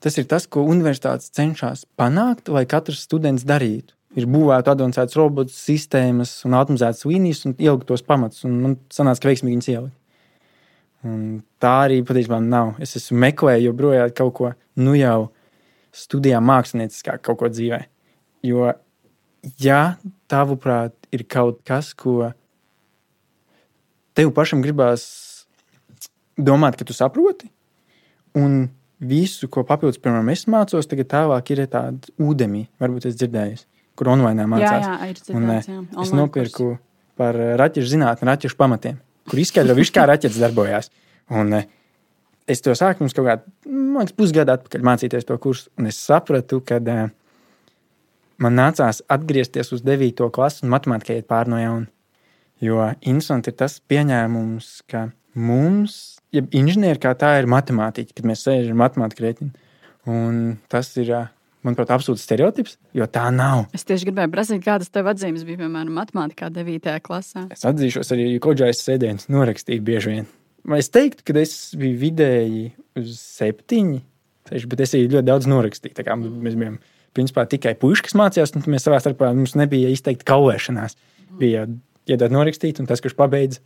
Tas 0.00 0.18
ir 0.18 0.24
tas, 0.24 0.46
ko 0.46 0.62
universitātes 0.62 1.30
cenšas 1.30 1.86
panākt, 1.98 2.48
lai 2.48 2.66
katrs 2.66 3.02
students 3.02 3.42
darītu. 3.44 3.94
Ir 4.14 4.28
būvēta 4.30 4.74
advancētas 4.74 5.16
robotu 5.18 5.50
sistēmas 5.50 6.36
un 6.46 6.54
automatizētas 6.54 7.06
līnijas 7.08 7.44
un 7.48 7.56
ielikt 7.58 7.88
tos 7.88 8.04
pamatus. 8.06 8.44
Un 8.46 8.60
man 8.62 8.76
sanāca, 8.94 9.24
ka 9.24 9.32
veiksmīgi 9.32 9.56
viņas 9.56 9.70
ielikt. 9.72 9.96
Un 11.04 11.24
tā 11.60 11.72
arī 11.84 11.98
patiesībā 12.06 12.38
nav. 12.40 12.76
Es 12.82 12.94
esmu 13.00 13.18
meklējis 13.26 13.66
joprojām 13.66 14.14
kaut 14.16 14.32
ko, 14.38 14.52
nu 14.80 14.94
jau 14.96 15.18
studijā 15.94 16.40
mākslinieckā 16.40 17.18
kaut 17.26 17.42
ko 17.42 17.50
dzīvē. 17.52 17.82
Jo, 18.46 18.70
ja 19.60 19.82
tavuprāt 20.30 20.94
ir 21.14 21.26
kaut 21.28 21.60
kas, 21.66 21.92
ko 21.94 22.32
tev 24.14 24.32
pašam 24.34 24.62
gribās 24.64 25.04
domāt, 26.38 26.78
ka 26.78 26.86
tu 26.86 26.96
saproti, 26.96 27.50
un 28.38 28.66
visu, 29.04 29.48
ko 29.50 29.64
papildus, 29.66 30.00
piemēram, 30.02 30.30
es 30.32 30.46
mācos, 30.50 30.88
tagad 30.90 31.10
tālāk 31.10 31.52
ir 31.54 31.64
tāda 31.70 32.14
ūdeni, 32.22 32.66
varbūt 32.82 33.08
es 33.10 33.18
dzirdēju, 33.18 33.60
kur 33.98 34.10
online 34.12 34.44
Jā, 34.44 34.50
mācās. 34.50 34.84
jā, 34.84 34.94
ir 35.08 35.20
Un, 35.36 35.46
dzirdēts, 35.46 35.68
eh, 35.68 35.72
jā. 35.72 35.80
Es 35.84 35.96
Online 35.96 36.20
nopirku 36.20 36.68
par 37.20 37.38
eh, 37.38 37.54
raķešu 37.60 37.92
zinātnē, 37.94 38.28
raķešu 38.32 38.58
pamatiem, 38.60 39.00
kur 39.30 39.42
izskaidro 39.42 39.76
visu, 39.78 39.94
kā 39.94 40.06
raķetes 40.12 40.40
darbojās. 40.42 40.90
Un 41.30 41.52
eh, 41.60 41.66
es 42.50 42.62
to 42.64 42.74
sāku 42.78 43.04
mums 43.04 43.16
kaut 43.16 43.28
kādā, 43.30 43.42
pusgadu 44.16 44.56
atpakaļ 44.56 44.86
mācīties 44.90 45.28
to 45.28 45.38
kursu, 45.38 45.70
un 45.78 45.90
es 45.90 45.98
sapratu, 46.00 46.60
ka 46.66 46.80
man 48.38 48.58
nācās 48.58 49.02
atgriezties 49.08 49.72
uz 49.76 49.84
9. 49.86 50.30
klasi 50.34 50.64
un 50.66 50.72
matemātikai 50.74 51.20
iet 51.20 51.28
pār 51.30 51.50
no 51.50 51.60
jauna. 51.60 51.86
Jo 52.62 52.80
interesanti 53.02 53.50
ir 53.50 53.58
tas 53.58 53.80
pieņēmums, 53.90 54.68
ka 54.90 55.08
mums, 55.34 56.20
ja 56.34 56.44
inženieri 56.54 57.00
kā 57.02 57.12
tā 57.18 57.34
ir 57.40 57.48
matemātika, 57.50 58.14
kad 58.14 58.28
mēs 58.30 58.44
sēžam 58.46 58.78
matemātikā 58.80 59.26
rēķina, 59.26 59.50
un 60.10 60.38
tas 60.70 60.92
ir, 61.00 61.10
manuprāt, 61.66 61.90
absolūts 61.94 62.24
stereotips, 62.26 62.78
jo 62.96 63.06
tā 63.10 63.26
nav. 63.34 63.66
Es 63.76 63.86
tieši 63.88 64.10
gribēju 64.10 64.32
prasīt, 64.32 64.62
kādas 64.64 64.92
tev 64.92 65.08
atzīmes 65.12 65.44
bija, 65.48 65.62
piemēram, 65.64 65.92
matemātikā 65.96 66.50
9. 66.54 66.96
klasē. 67.04 67.46
Es 67.54 67.64
atzīšos, 67.68 68.12
arī 68.14 68.30
koģais 68.44 68.82
sēdienas 68.84 69.30
norakstīju 69.32 69.84
bieži 69.84 70.12
vien. 70.12 70.32
Vai 70.64 70.80
Es 70.80 70.88
teiktu, 70.92 71.26
ka 71.28 71.36
es 71.40 71.74
biju 71.76 71.98
vidēji 72.00 72.66
uz 73.00 73.16
septiņi, 73.20 74.00
seši, 74.48 74.68
bet 74.70 74.84
es 74.84 74.94
arī 74.96 75.08
ļoti 75.12 75.28
daudz 75.28 75.48
norakstīju. 75.50 75.96
Tā 75.98 76.06
kā 76.06 76.16
Mēs 76.20 76.56
bijām 76.56 76.78
principā, 77.14 77.44
tikai 77.48 77.74
puikas, 77.78 78.04
kas 78.08 78.16
mācījās, 78.18 78.54
un 78.56 78.64
mēs 78.72 78.86
savā 78.86 79.00
starpā 79.02 79.30
mums 79.36 79.54
nebija 79.58 79.92
izteikti 79.92 80.26
kaulēšanās. 80.28 80.96
Bija 81.38 81.66
iedot 82.10 82.32
norakstīt, 82.34 82.80
un 82.80 82.88
tas, 82.90 83.02
kurš 83.04 83.16
pabeidza, 83.18 83.62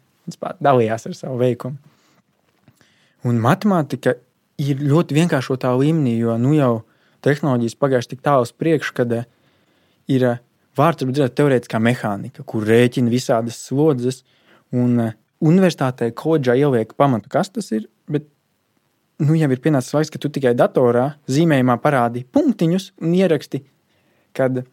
dalījās 0.62 1.08
ar 1.08 1.16
savu 1.16 1.38
veikumu. 1.40 1.78
Un 3.26 3.40
matemātika 3.42 4.14
ir 4.62 4.82
ļoti 4.82 5.16
vienkāršotā 5.16 5.72
līmenī, 5.78 6.18
jo 6.20 6.36
nu 6.40 6.54
jau 6.56 6.72
tehnoloģijas 7.28 7.78
pagājuši 7.78 8.14
tik 8.14 8.24
tālu 8.26 8.48
uz 8.48 8.52
priekšu, 8.56 8.96
kad 8.96 9.14
eh, 9.20 9.30
ir 10.10 10.26
eh, 10.26 10.42
vārds 10.78 11.06
ir 11.06 11.32
teorētiskā 11.38 11.80
mehānika, 11.82 12.42
kur 12.48 12.66
rēķina 12.66 13.12
visādas 13.12 13.60
slodzes. 13.68 14.24
Un 14.68 14.98
uh, 15.00 15.14
universitātē, 15.44 16.10
koledžā 16.16 16.56
ieliek 16.58 16.94
pamatu, 16.98 17.30
kas 17.32 17.50
tas 17.54 17.70
ir. 17.74 17.86
Bet 18.10 18.26
nu, 19.22 19.36
jau 19.38 19.50
ir 19.50 19.62
pienācis 19.62 19.94
laiks, 19.94 20.10
ka 20.12 20.20
tu 20.22 20.30
tikai 20.32 20.54
datorā 20.58 21.12
zīmējumā 21.30 21.78
parādi 21.82 22.24
punktiņus 22.34 22.92
un 23.02 23.14
ieraksti, 23.18 23.62
kad 24.36 24.64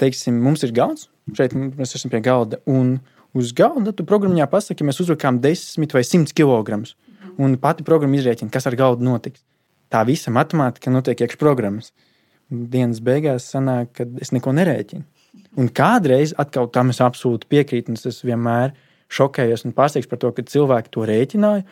teiksim, 0.00 0.40
mums 0.44 0.64
ir 0.66 0.74
galds, 0.76 1.08
šeit 1.36 1.56
mēs 1.56 1.96
esam 1.96 2.12
pie 2.12 2.20
galda. 2.24 2.60
Un 2.68 2.98
uz 3.36 3.54
galda 3.56 3.94
tu 3.96 4.06
programmā 4.08 4.46
pasaki, 4.50 4.80
ka 4.82 4.88
mēs 4.88 5.00
uzlikām 5.04 5.40
10 5.44 5.96
vai 5.96 6.04
100 6.04 6.36
kg. 6.36 6.84
Un 7.34 7.56
pati 7.58 7.82
programma 7.86 8.14
izrēķina, 8.20 8.52
kas 8.52 8.68
ar 8.70 8.76
galdu 8.78 9.06
notiks. 9.06 9.42
Tā 9.94 10.00
visa 10.08 10.32
matemātika 10.34 10.90
notiek 10.90 11.20
iekšā 11.22 11.38
programmas. 11.38 11.92
Dienas 12.50 12.98
beigās 13.04 13.46
sanāk, 13.52 13.92
ka 13.94 14.06
es 14.22 14.32
neko 14.34 14.50
nerēķinu. 14.56 15.04
Un 15.62 15.70
kādreiz 15.70 16.32
atkal 16.38 16.66
tam 16.74 16.90
es 16.90 16.98
absolūti 17.04 17.46
piekrītu, 17.50 17.94
un 17.94 17.98
es 18.10 18.18
vienmēr 18.26 18.74
šokējos 19.14 19.64
un 19.68 19.74
pārsteigts 19.76 20.10
par 20.10 20.18
to, 20.22 20.32
ka 20.34 20.42
cilvēki 20.50 20.90
to 20.94 21.06
rēķināja. 21.06 21.62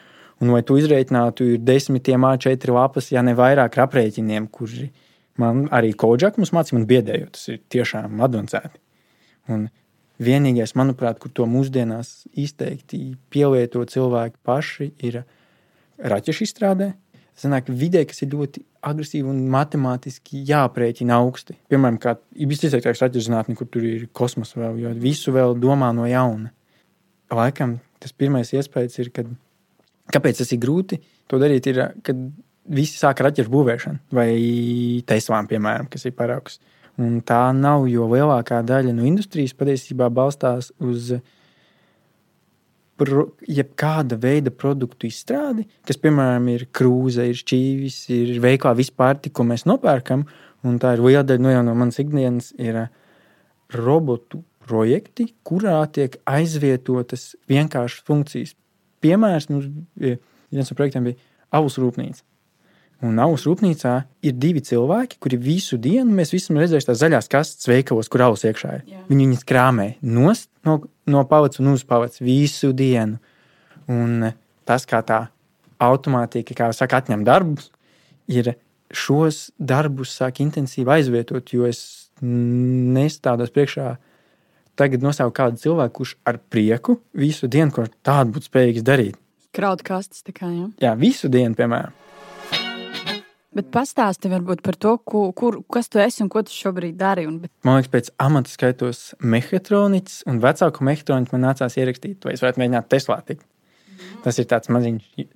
Un 0.43 0.55
vai 0.55 0.63
tu 0.67 0.79
izreikinātu, 0.79 1.53
ir 1.55 1.67
desmitiem 1.67 2.25
A4 2.27 2.75
lapas, 2.75 3.11
ja 3.15 3.23
ne 3.27 3.35
vairāk 3.39 3.77
ar 3.77 3.85
aprēķiniem, 3.89 4.49
kuri 4.55 4.89
man 5.43 5.67
arī 5.75 5.93
koģāk 5.99 6.39
mums 6.39 6.55
mācīja, 6.55 6.79
man 6.79 6.89
biedēja, 6.91 7.29
tas 7.35 7.51
ir 7.51 7.61
tiešām 7.75 8.23
advancēti. 8.27 8.79
Un 9.51 9.69
vienīgais, 10.23 10.75
manuprāt, 10.79 11.19
kur 11.23 11.35
to 11.35 11.47
mūsdienās 11.51 12.25
izteikti 12.39 13.17
pielieto 13.35 13.83
cilvēki 13.83 14.39
paši, 14.47 14.93
ir 15.07 15.23
raķešu 15.99 16.47
izstrādē. 16.47 16.93
Sanāk, 17.39 17.71
vidē, 17.73 18.03
kas 18.09 18.23
ir 18.23 18.35
ļoti 18.35 18.61
agresīvi 18.85 19.31
un 19.33 19.39
matemātiski 19.53 20.43
jāprēķina 20.51 21.17
augsti. 21.17 21.57
Piemēram, 21.73 21.97
kā 22.03 22.17
visizteiktākais 22.37 23.01
raķešu 23.07 23.29
zinātne, 23.31 23.57
kur 23.57 23.71
tur 23.73 23.87
ir 23.89 24.05
kosmosa 24.13 24.61
vēl, 24.61 24.83
jo 24.83 24.93
visu 25.01 25.33
vēl 25.35 25.57
domā 25.61 25.91
no 25.97 26.05
jauna. 26.09 26.53
Laikam 27.33 27.79
tas 28.03 28.13
pirmais 28.13 28.53
iespējas 28.53 28.99
ir, 29.01 29.11
kad, 29.17 29.31
kāpēc 30.13 30.43
tas 30.43 30.53
ir 30.53 30.61
grūti 30.61 31.01
to 31.31 31.41
darīt, 31.41 31.71
ir, 31.73 31.81
kad 32.05 32.21
visi 32.69 33.01
sāk 33.01 33.25
raķešu 33.25 33.51
būvēšanu 33.53 34.19
vai 34.19 34.31
Teslām, 35.09 35.49
piemēram, 35.51 35.89
kas 35.91 36.05
ir 36.07 36.17
paraugs. 36.19 36.61
Un 37.01 37.23
tā 37.25 37.47
nav, 37.57 37.87
jo 37.89 38.05
lielākā 38.11 38.61
daļa 38.69 38.93
no 38.93 39.07
industrijas 39.09 39.57
patiesībā 39.57 40.11
balstās 40.13 40.75
uz 40.77 41.15
pro, 41.17 41.39
jebkāda 43.01 44.19
veida 44.21 44.53
produktu 44.55 45.09
izstrādi, 45.09 45.67
kas, 45.87 45.99
piemēram, 46.03 46.49
ir 46.53 46.67
krūze, 46.75 47.27
ir 47.31 47.39
šķīvis, 47.39 47.99
ir 48.15 48.41
veiklā 48.43 48.75
vispār, 48.79 49.19
ko 49.33 49.47
mēs 49.49 49.67
nopērkam. 49.69 50.27
Un 50.63 50.79
tā 50.79 50.95
ir 50.95 51.03
liela 51.03 51.25
daļa 51.27 51.43
no, 51.43 51.55
no 51.67 51.75
manas 51.75 51.99
ikdienas, 51.99 52.53
ir 52.61 52.85
robotu 53.75 54.45
projekti, 54.63 55.33
kurā 55.43 55.81
tiek 55.91 56.21
aizvietotas 56.29 57.33
vienkāršas 57.51 58.05
funkcijas. 58.07 58.53
Piemērs 59.03 59.49
mums 59.51 59.67
bija 59.99 60.21
viens 60.53 60.71
no 60.71 60.79
projektiem, 60.79 61.09
bija 61.11 61.19
Avus 61.53 61.81
rūpnīca. 61.83 62.23
Un 63.03 63.19
Avus 63.19 63.49
rūpnīcā 63.49 63.97
ir 64.23 64.37
divi 64.39 64.63
cilvēki, 64.63 65.19
kuri 65.19 65.41
visu 65.43 65.79
dienu 65.83 66.15
mēs 66.15 66.31
esam 66.39 66.61
redzējuši 66.63 66.93
tās 66.93 67.01
zaļās 67.01 67.31
kastes 67.33 67.67
veikalos, 67.67 68.07
kur 68.13 68.23
avus 68.29 68.45
iekšā 68.47 68.77
ir. 68.77 68.85
Viņi 69.11 69.27
viņas 69.27 69.47
krāmē 69.49 69.89
nost 70.07 70.52
no, 70.67 70.79
no 71.07 71.25
pavads 71.29 71.61
un 71.63 71.73
uz 71.75 71.85
pavads 71.87 72.23
visu 72.23 72.73
dienu. 72.77 73.19
Un 73.91 74.31
tas, 74.69 74.87
kā 74.89 75.03
tā 75.07 75.25
automātika, 75.83 76.55
kā 76.55 76.71
saka, 76.77 77.03
atņem 77.03 77.25
darbus, 77.27 77.73
ir 78.31 78.55
šos 78.93 79.49
darbus 79.59 80.13
sāk 80.15 80.43
intensīvi 80.45 80.99
aizvietot, 80.99 81.51
jo 81.55 81.67
es 81.67 82.11
nestādos 82.23 83.51
priekšā 83.55 83.97
tagad 84.79 85.03
nosaukt 85.05 85.37
kādu 85.37 85.61
cilvēku, 85.61 85.95
kurš 86.01 86.15
ar 86.29 86.39
prieku 86.53 87.01
visu 87.19 87.51
dienu 87.51 87.75
ko 87.75 87.89
tādu 88.07 88.37
būtu 88.37 88.49
spējīgs 88.49 88.87
darīt. 88.87 89.19
Kraut 89.53 89.83
kastes 89.85 90.25
tā 90.25 90.33
kā, 90.37 90.49
jā. 90.49 90.71
Jā, 90.81 90.95
visu 90.97 91.29
dienu, 91.33 91.57
piemēram. 91.59 92.02
Bet 93.53 93.69
pastāsti 93.75 94.31
varbūt 94.33 94.63
par 94.65 94.79
to, 94.81 94.95
kur, 95.05 95.29
kur, 95.37 95.59
kas 95.69 95.91
tu 95.93 96.01
esi 96.01 96.23
un 96.25 96.31
ko 96.33 96.41
tu 96.47 96.55
šobrīd 96.55 96.97
dari. 96.97 97.27
Un. 97.29 97.43
Man 97.67 97.79
liekas, 97.79 97.93
pēc 97.93 98.09
amata 98.23 98.49
skaitos 98.49 99.03
mehatroniķis, 99.21 100.23
un 100.31 100.41
vecāku 100.41 100.87
mehatroniķu 100.89 101.37
man 101.37 101.45
nācās 101.51 101.77
ierakstīt, 101.77 102.25
vai 102.25 102.33
es 102.37 102.45
varētu 102.45 102.63
mēģināt 102.63 102.89
Teslā 102.93 103.19
tikt. 103.29 103.45
Tas 104.25 104.41
ir 104.41 104.49
tāds 104.49 104.73
maziņš 104.73 105.29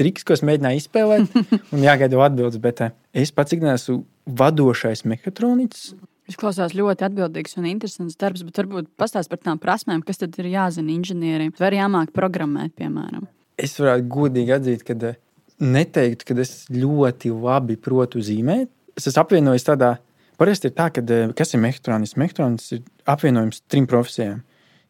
triks, 0.00 0.24
ko 0.24 0.36
es 0.36 0.44
mēģināju 0.46 0.82
izspēlēt, 0.82 1.34
un 1.74 1.84
jāgaida 1.84 2.20
atbildes. 2.26 2.60
Bet 2.62 2.84
eh, 2.84 2.94
es 3.24 3.32
pats 3.34 3.56
esmu 3.56 4.02
vadošais 4.40 5.06
mehatroniķis. 5.08 5.90
Izklausās 6.30 6.76
ļoti 6.78 7.08
atbildīgs 7.08 7.56
un 7.58 7.66
interesants 7.72 8.18
darbs, 8.20 8.44
bet 8.46 8.60
varbūt 8.60 8.92
pastāst 9.00 9.32
par 9.32 9.40
tām 9.42 9.58
prasmēm, 9.62 10.04
kas 10.06 10.20
tad 10.20 10.36
ir 10.38 10.52
jāzina 10.52 10.92
inženieriem. 10.94 11.56
Vai 11.58 11.72
jāmāk 11.74 12.12
programmēt, 12.14 12.76
piemēram? 12.78 13.26
Es 13.60 13.74
varētu 13.80 14.06
godīgi 14.12 14.54
atzīt, 14.56 14.84
ka 14.86 14.96
eh, 15.08 15.18
neteiktu, 15.60 16.26
ka 16.28 16.36
es 16.42 16.64
ļoti 16.72 17.32
labi 17.34 17.76
protu 17.80 18.22
zīmēt. 18.24 18.70
Es 18.98 19.08
esmu 19.10 19.24
apvienojis 19.24 19.66
tādā, 19.68 19.94
parasti 20.40 20.70
ir 20.70 20.76
tā, 20.76 20.88
ka 20.94 21.04
eh, 21.04 21.32
kas 21.36 21.54
ir 21.54 21.62
mehānisms? 21.62 22.16
Mehānisms 22.20 22.70
ir 22.76 22.84
apvienojums 23.10 23.62
trim 23.70 23.88
profesijām. 23.90 24.40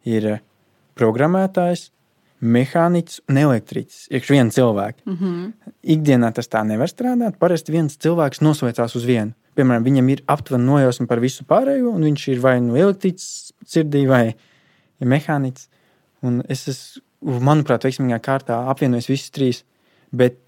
Ir 0.08 0.28
eh, 0.30 0.44
programmētājs, 0.98 1.90
mehāniķis 2.40 3.20
un 3.28 3.40
elektriķis. 3.42 4.06
Iekšā 4.16 4.36
viena 4.36 4.54
cilvēka. 4.54 5.04
Mm 5.04 5.16
-hmm. 5.16 5.74
Ikdienā 5.94 6.32
tas 6.32 6.48
tā 6.48 6.64
nevar 6.66 6.88
strādāt. 6.88 7.36
Parasti 7.38 7.72
viens 7.72 7.96
cilvēks 7.96 8.40
nosveicās 8.40 8.96
uz 8.96 9.04
vienu. 9.04 9.32
Piemēram, 9.56 9.84
viņam 9.84 10.08
ir 10.08 10.22
aptuveni 10.26 10.64
nojausma 10.64 11.06
par 11.06 11.20
visu 11.20 11.44
pārējo, 11.44 11.92
un 11.92 12.02
viņš 12.02 12.28
ir 12.32 12.40
vai 12.40 12.60
nu 12.60 12.76
elektriķis 12.76 13.52
sirdī, 13.66 14.06
vai 14.08 14.34
mehāniķis. 15.00 15.68
Un 16.22 16.42
es 16.48 16.68
esmu, 16.68 17.02
manuprāt, 17.40 17.84
veiksmīgā 17.84 18.20
kārtā 18.20 18.68
apvienojis 18.70 19.08
visus 19.08 19.30
trīs. 19.30 19.64
Bet 20.12 20.38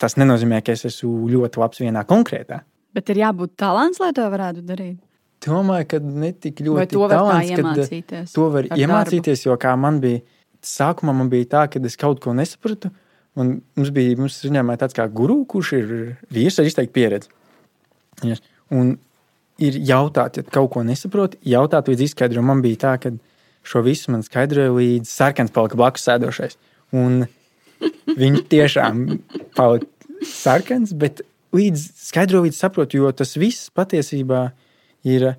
tas 0.00 0.16
nenozīmē, 0.18 0.60
ka 0.64 0.74
es 0.76 0.86
esmu 0.88 1.28
ļoti 1.32 1.60
labs 1.60 1.82
vienā 1.82 2.04
konkrētā. 2.08 2.62
Bet 2.96 3.10
ir 3.12 3.20
jābūt 3.22 3.54
talants, 3.60 4.00
lai 4.02 4.12
to 4.16 4.24
varētu 4.32 4.64
darīt. 4.66 4.98
Domāju, 5.44 5.86
ka 5.92 6.00
ne 6.02 6.32
tik 6.34 6.62
ļoti 6.66 6.78
Vai 6.78 6.86
to 6.90 7.02
var 7.04 7.14
talants, 7.14 7.52
iemācīties. 7.54 8.32
To 8.34 8.48
var 8.54 8.66
iemācīties, 8.74 9.42
darbu. 9.44 9.50
jo 9.52 9.58
kā 9.62 9.74
man 9.78 10.00
bija, 10.02 10.22
sākumā 10.66 11.14
man 11.14 11.30
bija 11.30 11.50
tā, 11.52 11.66
ka 11.70 11.82
es 11.86 11.98
kaut 12.00 12.22
ko 12.24 12.34
nesapratu. 12.34 12.90
Un 13.38 13.60
mums 13.78 13.92
bija, 13.94 14.16
mums 14.18 14.40
uzņēmē 14.42 14.74
tāds 14.80 14.96
kā 14.96 15.06
guru, 15.06 15.44
kurš 15.46 15.74
ir 15.78 15.92
vīrs 16.34 16.58
ar 16.58 16.66
izteiktu 16.66 16.96
pieredzi. 16.96 17.30
Un 18.74 18.96
ir 19.62 19.78
jautāt, 19.86 20.40
ja 20.40 20.46
kaut 20.54 20.72
ko 20.74 20.82
nesaproti, 20.86 21.38
jautāt 21.46 21.90
līdz 21.90 22.08
izskaidrojumam. 22.08 22.58
Man 22.58 22.64
bija 22.64 22.82
tā, 22.82 22.94
ka 23.02 23.14
šo 23.68 23.84
visu 23.86 24.10
man 24.14 24.24
skaidroja 24.26 24.74
līdz 24.74 25.10
sarkans 25.12 25.54
palika 25.54 25.78
blakus 25.78 26.06
sēdošais. 26.08 26.58
Un 26.98 27.28
Viņš 28.18 28.46
tiešām 28.50 29.04
palika 29.56 30.24
sarkans, 30.26 30.94
bet 30.98 31.22
līdz 31.54 31.84
skaidro 32.08 32.42
līdz 32.44 32.56
saprotu, 32.58 33.02
jo 33.02 33.12
tas 33.16 33.36
viss 33.38 33.70
patiesībā 33.74 34.48
ir 35.08 35.30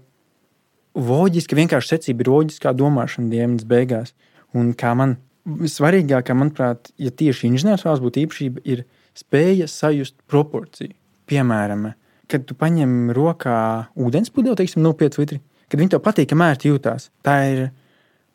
loģiski, 0.98 1.58
vienkārši 1.60 1.96
secība 1.96 2.25
ir 2.25 2.31
loģiskā 2.34 2.74
domāšana 2.77 3.31
dienas 3.34 3.67
beigās. 3.67 4.13
Un 4.58 4.72
kā 4.77 4.96
man 4.98 5.17
svarīgākā, 5.46 6.36
manuprāt, 6.38 6.91
ja 6.98 7.12
tieši 7.12 7.50
inženieris 7.50 8.01
būtu 8.03 8.24
īpašība, 8.25 8.63
ir 8.65 8.86
spēja 9.17 9.67
sajust 9.69 10.17
proporciju. 10.29 10.96
Piemēram, 11.29 11.91
kad 12.29 12.46
tu 12.50 12.58
paņem 12.58 13.12
rokā 13.13 13.60
ūdens 13.98 14.34
pudeli, 14.34 14.58
teiksim, 14.58 14.81
0,5 14.86 15.22
litri, 15.22 15.39
kad 15.69 15.81
viņi 15.81 15.93
tev 15.93 16.03
patīk, 16.05 16.31
kā 16.31 16.39
mērķi 16.39 16.72
jūtās. 16.72 17.10
Tā 17.25 17.36
ir 17.51 17.62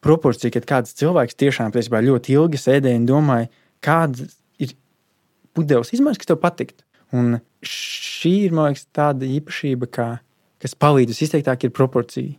proporcija, 0.05 0.53
kad 0.55 0.69
kāds 0.69 0.95
cilvēks 0.99 1.39
tiešām 1.41 1.75
ļoti 1.75 2.37
ilgi 2.37 2.61
sēdēja 2.61 3.01
un 3.01 3.09
domāja, 3.09 3.51
kāda 3.85 4.29
ir 4.63 4.75
pudeles 5.57 5.93
izmērs, 5.95 6.21
kas 6.21 6.31
tev 6.31 6.41
patiktu. 6.43 6.85
Un 7.15 7.39
šī 7.65 8.33
ir 8.49 8.57
liekas, 8.57 8.89
tāda 8.95 9.29
īpašība, 9.29 9.89
kā, 9.93 10.09
kas 10.63 10.75
palīdz 10.81 11.21
izteiktāk, 11.27 11.67
ir 11.67 11.75
proporcija. 11.77 12.35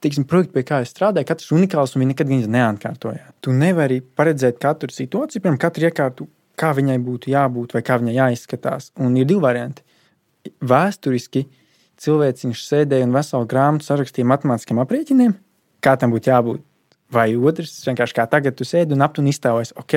Tiksim, 0.00 0.24
projekti, 0.24 0.54
pie 0.54 0.64
kā 0.64 0.78
es 0.84 0.92
strādāju, 0.94 1.28
katrs 1.28 1.50
unikāls 1.52 1.92
un 1.92 2.04
viņi 2.04 2.14
nekad 2.14 2.30
viņas 2.30 2.52
neatkārtoja. 2.54 3.24
Tu 3.44 3.52
nevari 3.52 3.98
paredzēt 4.00 4.60
katru 4.62 4.88
situāciju, 4.94 5.42
piemēram, 5.42 5.60
katru 5.60 5.88
iekārtu, 5.90 6.28
kā 6.60 6.70
viņai 6.76 6.96
būtu 7.04 7.32
jābūt 7.32 7.74
vai 7.76 7.82
kā 7.84 7.98
viņai 8.00 8.16
jāizskatās. 8.16 8.90
Un 9.00 9.18
ir 9.20 9.28
divi 9.28 9.42
varianti. 9.44 9.84
Vēsturiski 10.64 11.44
cilvēciņš 12.00 12.64
sēdēja 12.64 13.08
un 13.08 13.12
veselu 13.16 13.48
grāmatu 13.50 13.90
sarakstīja 13.90 14.28
matemātiskiem 14.30 14.80
aprēķiniem, 14.80 15.36
kā 15.84 15.96
tam 16.00 16.14
būtu 16.14 16.32
jābūt. 16.32 16.64
Vai 17.12 17.32
otrs, 17.34 17.74
vienkārši 17.88 18.16
kā 18.16 18.26
tagad 18.30 18.56
tu 18.56 18.64
sēdi 18.64 18.94
un 18.94 19.04
aptuni 19.04 19.34
iztēlojies, 19.34 19.74
ok, 19.82 19.96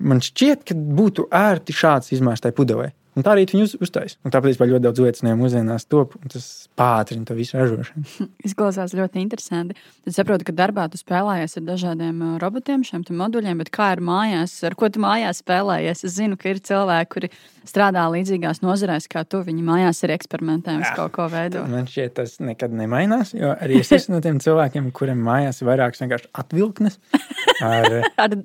man 0.00 0.22
šķiet, 0.24 0.64
ka 0.68 0.76
būtu 0.76 1.28
ērti 1.34 1.76
šāds 1.76 2.14
izmērs 2.16 2.42
tai 2.44 2.54
pudelē. 2.56 2.90
Un 3.18 3.24
tā 3.26 3.32
arī 3.34 3.42
viņi 3.50 3.64
uz, 3.66 3.72
uztais. 3.82 4.14
Un 4.22 4.30
tāpēc 4.30 4.60
ļoti 4.60 4.84
daudz 4.84 5.02
liecinājumu 5.02 5.42
mūsdienās 5.42 5.84
top, 5.90 6.14
un 6.20 6.30
tas 6.30 6.44
pātrina 6.78 7.26
to 7.26 7.34
visu 7.34 7.58
ražošanu. 7.58 8.26
Izklausās 8.46 8.94
ļoti 8.94 9.18
interesanti. 9.20 9.74
Tad 10.06 10.14
saprotu, 10.14 10.46
ka 10.46 10.54
darbā 10.54 10.86
tu 10.92 11.00
spēlējies 11.00 11.58
ar 11.58 11.66
dažādiem 11.66 12.22
uh, 12.22 12.36
robotiem, 12.42 12.84
šiem 12.86 13.02
moduļiem, 13.18 13.58
bet 13.60 13.72
kā 13.74 13.90
ir 13.96 14.04
mājās, 14.06 14.54
ar 14.68 14.78
ko 14.78 14.88
tu 14.94 15.02
mājās 15.02 15.42
spēlējies? 15.42 16.04
Es 16.06 16.16
zinu, 16.20 16.38
ka 16.40 16.52
ir 16.52 16.62
cilvēki, 16.70 17.10
kuri 17.16 17.32
strādā 17.66 18.06
līdzīgās 18.14 18.62
nozarēs, 18.62 19.10
kā 19.10 19.26
tu. 19.26 19.42
Viņi 19.50 19.66
mājās 19.66 20.04
ir 20.06 20.14
eksperimentējis 20.14 20.94
kaut 20.94 21.16
ko 21.18 21.26
veidot. 21.32 21.66
Man 21.68 21.90
šķiet, 21.90 22.14
tas 22.22 22.38
nekad 22.38 22.72
nemainās, 22.78 23.34
jo 23.34 23.56
arī 23.58 23.82
es 23.82 23.90
esmu 23.98 24.16
no 24.16 24.24
tiem 24.24 24.38
cilvēkiem, 24.40 24.92
kuriem 24.94 25.18
mājās 25.26 25.60
ir 25.60 25.72
vairākas 25.72 26.06
vienkārši 26.06 26.30
atvilknes. 26.44 27.00
Ar, 27.60 28.00
ar 28.16 28.36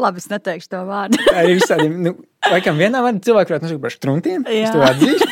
Labi, 0.00 0.22
es 0.22 0.28
neteikšu 0.30 0.70
to 0.72 0.82
vārdu. 0.88 1.20
Ir 1.30 1.54
visādiem, 1.58 1.94
nu, 2.02 2.12
laikam, 2.50 2.78
vienā 2.80 3.02
vārdā 3.04 3.22
cilvēku 3.26 3.52
varētu 3.52 3.68
nosaukt 3.68 3.84
par 3.84 3.94
struntiem. 3.94 4.44
Es 4.50 4.74
to 4.74 4.82
atzīstu. 4.84 5.30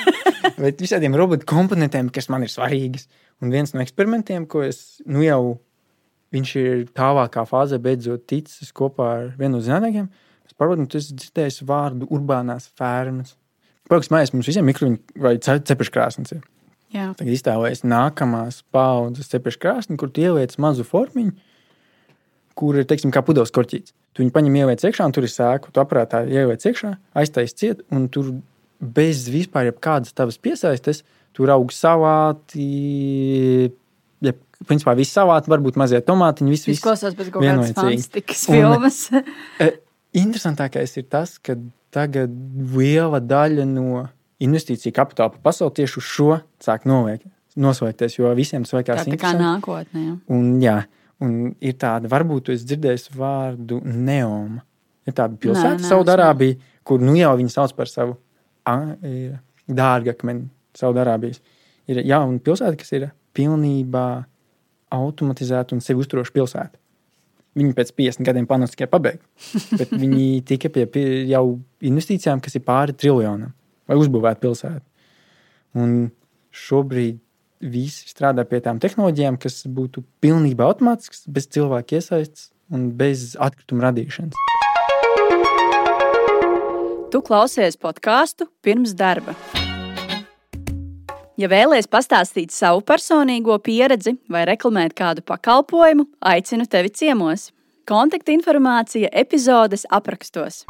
Bet 0.63 0.83
visādiem 0.83 1.15
robotu 1.19 1.47
komponentiem, 1.49 2.11
kas 2.15 2.29
man 2.33 2.47
ir 2.47 2.53
svarīgas. 2.53 3.09
Un 3.43 3.51
viens 3.55 3.75
no 3.75 3.83
eksperimentiem, 3.83 4.47
ko 4.51 4.63
es 4.67 5.01
nu 5.07 5.25
jau, 5.25 5.57
viņš 6.35 6.55
ir 6.61 6.85
tālākā 6.95 7.45
fāzē, 7.49 7.81
beidzot 7.83 8.27
ticis 8.31 8.71
kopā 8.77 9.09
ar 9.17 9.29
vienu 9.39 9.57
no 9.57 9.65
zinātniekiem. 9.65 10.09
Es 10.47 10.57
pārbaudīju, 10.59 10.91
tu 10.93 11.01
esi 11.01 11.19
dzirdējis 11.19 11.63
vārdu 11.69 12.09
urbānās 12.15 12.69
fermas. 12.79 13.37
Pagaidām, 13.91 14.17
mājās 14.17 14.33
mums 14.35 14.49
visiem 14.49 14.67
mikroņu 14.69 15.23
vai 15.23 15.37
cepeškrāsnes 15.43 16.37
ir. 16.37 16.43
Jā. 16.93 17.09
Tagad 17.17 17.33
iztēlojies 17.33 17.87
nākamās 17.89 18.61
paudzes 18.73 19.31
cepeškrāsni, 19.33 19.97
kur 20.01 20.13
tu 20.13 20.27
ieliec 20.27 20.55
mazu 20.61 20.85
formiņu, 20.85 21.33
kur 22.59 22.79
ir, 22.81 22.87
teiksim, 22.89 23.13
kā 23.15 23.23
pudeles 23.27 23.53
korķīts. 23.55 23.95
Tu 24.13 24.23
viņu 24.23 24.35
paņem, 24.35 24.57
ieliec 24.61 24.85
iekšā, 24.85 25.07
un 25.09 25.15
tur 25.17 25.27
ir 25.27 25.33
sēkla. 25.33 25.73
Tu 25.73 25.83
aparātā 25.83 26.23
ieliec 26.29 26.65
iekšā, 26.69 26.95
aiztaisīji 27.23 27.59
ciet, 27.63 27.85
un 27.95 28.09
tur 28.13 28.35
bez 28.83 29.27
vispār 29.33 29.71
kādas 29.83 30.15
tavas 30.17 30.41
piesaistes, 30.43 31.03
tur 31.37 31.53
aug 31.55 31.73
salāti. 31.75 32.67
Ja, 34.23 34.35
principā 34.69 34.95
viss 34.99 35.15
salāti, 35.17 35.51
varbūt 35.53 35.79
mazie 35.81 36.03
tomātiņi. 36.05 36.53
Viss 36.53 36.71
izklausās 36.75 37.17
pēc 37.19 37.33
kaut 37.35 37.47
kādas 37.47 37.73
fantastikas 37.79 38.45
filmas. 38.51 39.05
e, 39.63 39.71
interesantākais 40.23 40.99
ir 41.01 41.09
tas, 41.11 41.39
ka 41.43 41.57
tagad 41.93 42.35
liela 42.77 43.21
daļa 43.23 43.67
no 43.69 44.07
investīciju 44.43 44.95
kapitāla 44.97 45.33
pa 45.35 45.51
pasauli 45.51 45.79
tieši 45.81 46.01
uz 46.01 46.09
šo 46.09 46.31
sāk 46.63 46.87
novērt, 46.89 47.25
nosvēgties, 47.63 48.19
jo 48.19 48.33
visiem 48.37 48.65
tas 48.67 48.75
liekas 48.79 49.05
tā, 49.05 49.15
tā 49.15 49.21
kā 49.21 49.33
nākotnē. 49.39 50.03
Ja. 50.07 50.17
Un, 50.35 50.49
jā, 50.63 50.79
Un 51.23 51.53
ir 51.63 51.77
tāda, 51.79 52.11
varbūt 52.11 52.51
jūs 52.51 52.65
dzirdējāt 52.67 53.15
vārdu 53.15 53.79
Neoma. 53.85 54.65
Ir 55.07 55.15
tāda 55.19 55.39
pilsēta, 55.39 55.83
Saudārābija, 55.87 56.59
kur 56.87 57.03
nu 57.03 57.15
jau 57.19 57.33
viņi 57.39 57.51
sauc 57.51 57.73
par 57.79 57.91
savu 57.91 58.17
dārgakmeni, 59.83 60.47
Saudārābijas. 60.79 61.43
Ir 61.91 62.03
jauna 62.07 62.39
pilsēta, 62.43 62.79
kas 62.79 62.95
ir 62.95 63.09
pilnībā 63.37 64.07
automatizēta 64.93 65.75
un 65.77 65.83
sevi 65.83 66.05
uzturoša 66.05 66.35
pilsēta. 66.35 66.79
Viņi 67.59 67.75
pēc 67.77 67.91
50 67.99 68.25
gadiem 68.25 68.47
panāca 68.49 68.77
tikai 68.77 68.89
pabeigt. 68.93 69.25
Bet 69.81 69.93
viņi 69.93 70.43
tika 70.49 70.71
pie, 70.73 70.87
pie 70.89 71.05
jau 71.29 71.45
investīcijām, 71.85 72.41
kas 72.45 72.57
ir 72.57 72.65
pāri 72.65 72.97
triljonam, 72.97 73.53
lai 73.91 73.99
uzbūvētu 74.01 74.45
pilsētu. 74.47 74.85
Un 75.83 75.97
šobrīd 76.53 77.21
visi 77.63 78.11
strādā 78.11 78.45
pie 78.49 78.61
tām 78.65 78.81
tehnoloģijām, 78.83 79.39
kas 79.41 79.63
būtu 79.71 80.03
pilnībā 80.23 80.67
automātiskas, 80.67 81.25
bez 81.31 81.49
cilvēka 81.55 82.01
iesaistas 82.01 82.51
un 82.73 82.91
bez 82.99 83.33
atkrituma 83.41 83.89
radīšanas. 83.89 84.37
Tu 87.13 87.21
klausies 87.21 87.77
podkāstu 87.77 88.49
pirms 88.65 88.95
darba. 88.97 89.37
Ja 91.41 91.49
vēlaties 91.49 91.89
pastāstīt 91.89 92.53
savu 92.53 92.83
personīgo 92.85 93.57
pieredzi 93.65 94.15
vai 94.33 94.45
reklamēt 94.49 94.95
kādu 94.97 95.25
pakalpojumu, 95.27 96.07
aicinu 96.21 96.69
tevi 96.69 96.93
ciemos. 96.93 97.51
Kontaktinformācija 97.89 99.11
epizodes 99.11 99.85
aprakstos. 99.91 100.63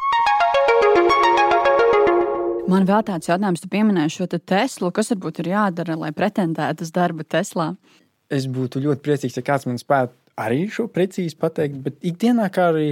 Man 2.69 2.85
vēl 2.87 3.03
tāds 3.03 3.27
jautājums, 3.27 3.61
tu 3.63 3.69
pieminēji 3.71 4.13
šo 4.15 4.27
te 4.31 4.39
Teslu. 4.39 4.91
Kas 4.95 5.11
varbūt 5.11 5.41
ir 5.43 5.51
jādara, 5.51 5.97
lai 5.99 6.11
pretendētu 6.15 6.85
uz 6.85 6.91
darbu 6.95 7.25
Teslā? 7.27 7.73
Es 8.31 8.47
būtu 8.49 8.81
ļoti 8.83 9.03
priecīgs, 9.03 9.35
ja 9.37 9.43
kāds 9.45 9.67
man 9.67 9.79
spētu 9.81 10.15
arī 10.39 10.63
šo 10.71 10.87
precīzi 10.91 11.37
pateikt, 11.39 11.81
bet 11.83 11.99
ikdienā 12.05 12.47
kā 12.53 12.69
arī 12.71 12.87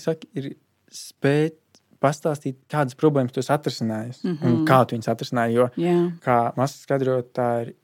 saka, 0.00 0.26
ir 0.34 0.54
spēt 0.90 1.58
pastāstīt, 2.04 2.56
kādas 2.70 2.96
problēmas 3.00 3.32
tu 3.32 3.40
esi 3.40 3.52
atrisinājis 3.52 4.22
mm 4.24 4.30
-hmm. 4.30 4.46
un 4.46 4.52
mhm. 4.52 4.64
kā 4.68 4.80
tu 4.84 4.96
viņus 4.96 5.12
atrisināji. 5.12 5.54
Jo, 5.54 5.68
yeah. 5.76 6.08
kā 6.24 6.38
Masas 6.56 6.82
skaidrot, 6.82 7.32
tā 7.36 7.50
ir 7.62 7.74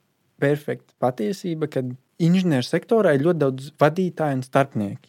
perfekta 0.41 0.95
patiesība, 0.99 1.69
ka 1.69 1.85
inženieru 2.19 2.65
sektorā 2.65 3.15
ir 3.15 3.25
ļoti 3.27 3.39
daudz 3.39 3.73
vadītāju 3.81 4.41
un 4.41 4.43
starpnieku. 4.43 5.09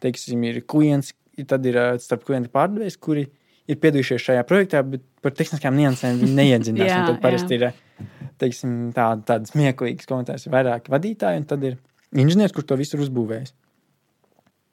Teiksim, 0.00 0.44
ir 0.44 0.64
klients, 0.66 1.12
tad 1.46 1.66
ir 1.66 1.78
starp 1.98 2.24
klientu 2.24 2.50
pārdevējs, 2.50 2.98
kuri 2.98 3.20
ir 3.20 3.30
piedalījušies 3.68 4.26
šajā 4.26 4.44
projektā, 4.48 4.82
bet 4.86 5.04
par 5.22 5.34
tehniskām 5.38 5.76
niansēm 5.78 6.20
viņi 6.20 6.36
neiedziļinās. 6.38 6.90
jā, 6.92 7.00
tad 7.08 7.20
parasti 7.22 7.58
jā. 7.58 7.70
ir 7.72 8.08
teiksim, 8.42 8.76
tā, 8.96 9.12
tādas 9.26 9.52
smieklīgas 9.54 10.08
komentārs, 10.10 10.46
ir 10.46 10.54
vairāk 10.54 10.90
vadītāji, 10.92 11.42
un 11.42 11.46
tad 11.48 11.66
ir 11.68 11.76
inženieris, 12.12 12.54
kurš 12.54 12.70
to 12.70 12.78
visu 12.80 12.98
ir 12.98 13.04
uzbūvējis. 13.06 13.54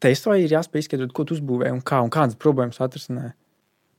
Tesla 0.03 0.39
ir 0.39 0.55
jāspēj 0.55 0.85
izskaidrot, 0.85 1.13
ko 1.15 1.25
tu 1.27 1.35
uzbūvēji 1.35 1.75
un 1.75 1.83
kā 1.85 1.99
un 2.03 2.11
kādas 2.13 2.39
problēmas 2.39 2.79
atrisināja. 2.83 3.33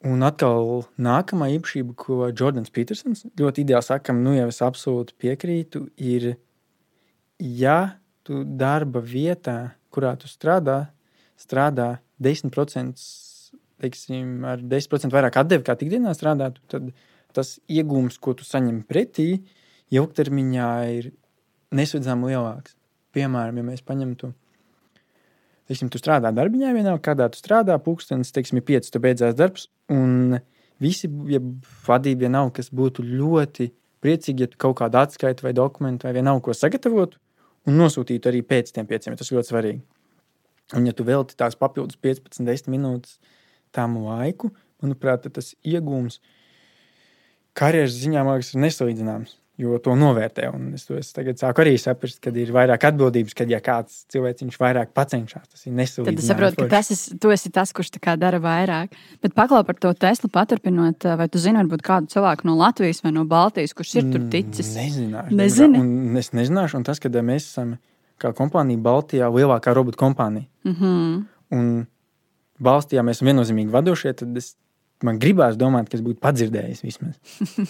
Un 0.08 0.24
atkal 0.24 0.86
nākamā 0.96 1.50
īpašība, 1.58 1.92
ko 2.00 2.30
Jordans 2.32 2.72
Petersons 2.72 3.26
ļoti 3.36 3.66
ideāli 3.66 3.84
saka, 3.84 4.14
nu 4.16 4.32
jau 4.32 4.46
es 4.48 4.62
absolūti 4.64 5.12
piekrītu, 5.20 5.84
ir, 6.00 6.30
ja 7.36 7.98
tu 8.24 8.40
darba 8.44 9.02
vietā, 9.04 9.74
kurā 9.92 10.14
tu 10.16 10.30
strādā, 10.30 10.86
strādā 11.36 11.98
10% 12.16 12.96
teiksim, 13.80 14.42
ar 14.48 14.60
10% 14.62 15.14
vairāk 15.14 15.40
atdevi, 15.40 15.64
kā 15.66 15.76
ikdienā 15.78 16.12
strādātu, 16.16 16.62
tad 16.70 16.92
tas 17.36 17.56
iegūms, 17.70 18.18
ko 18.22 18.34
tu 18.38 18.46
saņem 18.46 18.82
pretī, 18.88 19.28
ilgtermiņā 19.94 20.70
ir 20.98 21.10
nesvedzami 21.74 22.32
lielāks. 22.32 22.76
Piemēram, 23.14 23.58
ja 23.58 23.66
mēs 23.66 23.82
paņemtu, 23.86 24.30
teiksim, 25.70 25.90
tu 25.90 25.98
strādā 25.98 26.30
darbiņā, 26.34 26.72
vienalga, 26.74 27.02
kādā 27.10 27.28
tu 27.30 27.40
strādā, 27.40 27.76
pūkstens, 27.82 28.30
teiksim, 28.34 28.60
ir 28.60 28.66
5, 28.70 28.90
tu 28.94 29.02
beidzās 29.02 29.36
darbs, 29.38 29.66
un 29.90 30.38
visi, 30.82 31.10
ja 31.30 31.42
vadība 31.86 32.26
vienalga, 32.26 32.58
kas 32.60 32.70
būtu 32.74 33.06
ļoti 33.06 33.70
priecīgi, 34.04 34.46
ja 34.46 34.50
tu 34.50 34.60
kaut 34.60 34.78
kādu 34.80 35.00
atskaitu 35.02 35.46
vai 35.46 35.54
dokumentu 35.56 36.06
vai 36.08 36.14
vienalga, 36.16 36.46
ko 36.46 36.56
sagatavotu, 36.56 37.18
un 37.68 37.78
nosūtītu 37.82 38.30
arī 38.30 38.44
pēc 38.46 38.72
tiem 38.76 38.88
pieciem, 38.90 39.18
tas 39.18 39.32
ļoti 39.34 39.52
svarīgi. 39.52 39.82
Un, 40.78 40.86
ja 40.86 40.94
tu 40.94 41.04
velti 41.06 41.34
tās 41.38 41.58
papildus 41.58 41.98
15, 41.98 42.44
10 42.46 42.70
minūtes 42.70 43.18
tam 43.74 43.98
laiku, 44.04 44.52
manuprāt, 44.82 45.28
tas 45.34 45.54
iegūms 45.66 46.20
karjeras 47.56 47.98
ziņā 48.00 48.24
liekas, 48.26 48.54
ir 48.54 48.66
nesalīdzināms. 48.66 49.36
Jo 49.60 49.76
to 49.82 49.92
novērtē. 49.98 50.46
Un 50.56 50.70
es 50.72 50.86
to 50.88 50.94
es 50.96 51.10
tagad 51.12 51.36
sāku 51.36 51.60
arī 51.60 51.74
saprast, 51.76 52.16
ka 52.24 52.30
ir 52.32 52.48
vairāk 52.54 52.86
atbildības, 52.88 53.34
kad 53.36 53.50
ja 53.52 53.58
kāds 53.60 54.06
cilvēks 54.12 54.56
vairāk 54.60 54.94
pacenšas. 54.96 55.50
Tas 55.52 55.66
ir 55.68 55.74
nesalīdzināms. 55.76 56.16
Tad 56.16 56.22
es 56.22 56.30
saprotu, 56.30 56.62
ka 56.62 56.78
tas 56.78 56.88
es, 56.94 57.02
tu 57.20 57.32
esi 57.34 57.52
tas, 57.52 57.74
kurš 57.76 57.92
dara 58.22 58.40
vairāk. 58.40 58.96
Bet 59.20 59.36
paklaus 59.36 59.66
par 59.68 59.76
to 59.76 59.92
Teslu 59.92 60.30
paturpinot, 60.32 61.04
vai 61.20 61.28
tu 61.28 61.42
zini, 61.42 61.60
varbūt 61.60 61.84
kādu 61.84 62.08
cilvēku 62.14 62.48
no 62.48 62.56
Latvijas 62.56 63.02
vai 63.04 63.12
no 63.12 63.26
Baltijas, 63.28 63.76
kurš 63.76 63.94
ir 64.00 64.08
tur 64.14 64.24
ticis? 64.32 64.72
Nezināšu. 64.78 65.36
Nezini. 65.36 65.84
Un 65.84 66.16
es 66.16 66.32
nezināšu, 66.32 66.80
un 66.80 66.88
tas, 66.88 67.02
ka 67.02 67.12
mēs 67.12 67.52
esam 67.52 67.76
kā 68.20 68.32
kompānija 68.36 68.80
Baltijā 68.80 69.28
lielākā 69.28 69.76
robotu 69.76 70.00
kompānija. 70.00 70.48
Mm 70.64 70.76
-hmm. 70.80 71.24
Un 71.50 71.86
valstī, 72.64 72.98
ja 72.98 73.04
mēs 73.06 73.20
esam 73.20 73.30
viennozīmīgi 73.30 73.72
vadošie, 73.74 74.14
tad 74.22 74.36
es, 74.40 74.54
man 75.06 75.20
gribās 75.22 75.58
domāt, 75.60 75.90
ka 75.90 75.98
es 75.98 76.04
būtu 76.06 76.20
padzirdējis 76.22 76.84
vismaz. 76.86 77.18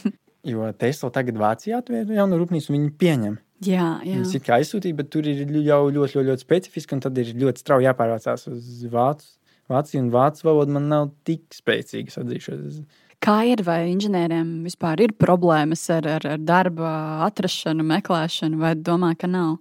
jo 0.53 0.71
Tesla 0.81 1.13
tagad 1.15 1.39
Vācijā 1.41 1.81
atvēra 1.81 2.21
jaunu 2.21 2.41
rūpnīcu, 2.41 2.71
un 2.73 2.79
viņi 2.79 2.95
pieņem. 3.01 3.37
Jā, 3.61 3.91
jā. 4.07 4.15
Viņas 4.17 4.37
ir 4.39 4.45
kā 4.47 4.57
aizsūtīja, 4.57 4.97
bet 4.97 5.11
tur 5.13 5.27
ir 5.29 5.43
jau 5.45 5.83
ļoti, 5.93 6.17
ļoti, 6.17 6.29
ļoti 6.31 6.47
specifiski, 6.47 6.97
un 6.97 7.05
tad 7.05 7.19
ir 7.21 7.35
ļoti 7.43 7.61
strauji 7.61 7.91
jāpārvācās 7.91 8.49
uz 8.49 8.71
Vācu. 8.93 9.29
Vācija 9.71 10.03
un 10.03 10.11
vācu 10.11 10.49
valoda 10.49 10.75
man 10.75 10.89
nav 10.91 11.11
tik 11.27 11.45
spēcīgas, 11.55 12.19
atzīšos. 12.19 12.81
Kā 13.23 13.37
ir, 13.47 13.61
vai 13.63 13.85
inženieriem 13.93 14.65
vispār 14.65 15.03
ir 15.05 15.13
problēmas 15.15 15.85
ar, 15.95 16.09
ar, 16.17 16.27
ar 16.33 16.41
darba 16.43 16.91
atrašanu, 17.29 17.85
meklēšanu, 17.87 18.59
vai 18.59 18.73
domā, 18.81 19.13
ka 19.21 19.31
nav? 19.31 19.59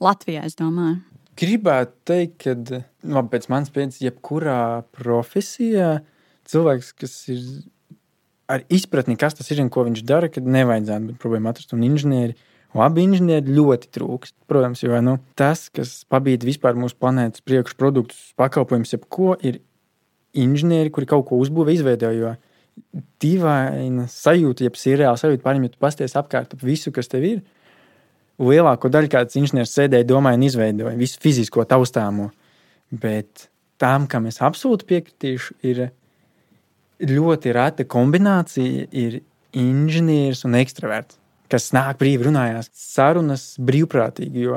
Latvijā, 0.00 0.46
es 0.48 0.56
domāju. 0.56 1.02
Gribētu 1.40 1.94
teikt, 2.06 2.44
ka 2.44 2.82
nu, 3.10 3.22
pēc 3.30 3.48
manas 3.50 3.72
pieredzes, 3.74 4.02
jebkurā 4.04 4.84
profesijā 4.94 5.96
cilvēks, 6.50 6.92
kas 7.00 7.16
ir 7.32 7.40
ar 8.50 8.64
izpratni, 8.72 9.16
kas 9.18 9.36
tas 9.38 9.48
ir 9.52 9.62
un 9.64 9.70
ko 9.72 9.86
viņš 9.86 10.02
dara, 10.06 10.28
kad 10.32 10.46
nevajadzētu 10.46 11.10
būt 11.10 11.20
problēmu 11.22 11.50
atrast. 11.50 11.72
Un 11.76 11.84
inženieri, 11.86 12.36
labi 12.76 13.04
inženieri 13.06 13.54
ļoti 13.56 13.90
trūkst. 13.96 14.36
Protams, 14.50 14.84
jo 14.84 15.00
nu, 15.04 15.16
tas, 15.38 15.66
kas 15.74 16.02
pabīda 16.12 16.48
vispār 16.48 16.78
mūsu 16.78 16.98
planētas 17.00 17.44
priekšproduktus, 17.46 18.34
pakalpojumus, 18.40 18.94
jebko, 18.96 19.34
ir 19.42 19.62
inženieri, 20.36 20.92
kuri 20.94 21.08
kaut 21.10 21.28
ko 21.30 21.40
uzbūvē, 21.42 21.76
izveidoja. 21.76 22.36
dīvaina 23.22 24.08
sajūta, 24.10 24.64
jeb 24.66 24.74
sirreāla 24.74 25.18
sajūta 25.18 25.44
pārņem, 25.44 25.68
ja 25.68 25.70
tu 25.70 25.78
pasties 25.78 26.16
apkārt 26.18 26.56
ap 26.56 26.62
visu, 26.66 26.90
kas 26.90 27.06
tev 27.06 27.22
ir. 27.22 27.42
Lielāko 28.42 28.90
daļu 28.90 29.10
kāds 29.12 29.36
inženieris 29.38 29.74
sēdēja, 29.76 30.06
domāja 30.08 30.38
un 30.40 30.46
izveidoja 30.48 30.94
visu 30.98 31.20
fizisko 31.22 31.62
taustāmo. 31.70 32.30
Bet 32.90 33.48
tām, 33.80 34.08
kam 34.10 34.26
es 34.30 34.40
absolūti 34.42 34.88
piekritīšu, 34.90 35.58
ir 35.66 35.84
ļoti 37.04 37.54
reta 37.54 37.86
kombinācija. 37.86 38.88
Ir 38.90 39.20
inženieris 39.54 40.42
un 40.48 40.58
ekstraverts, 40.58 41.18
kas 41.52 41.70
nāk 41.76 42.00
brīvi 42.00 42.26
runājās 42.26 42.72
sarunas 42.74 43.52
brīvprātīgi. 43.62 44.48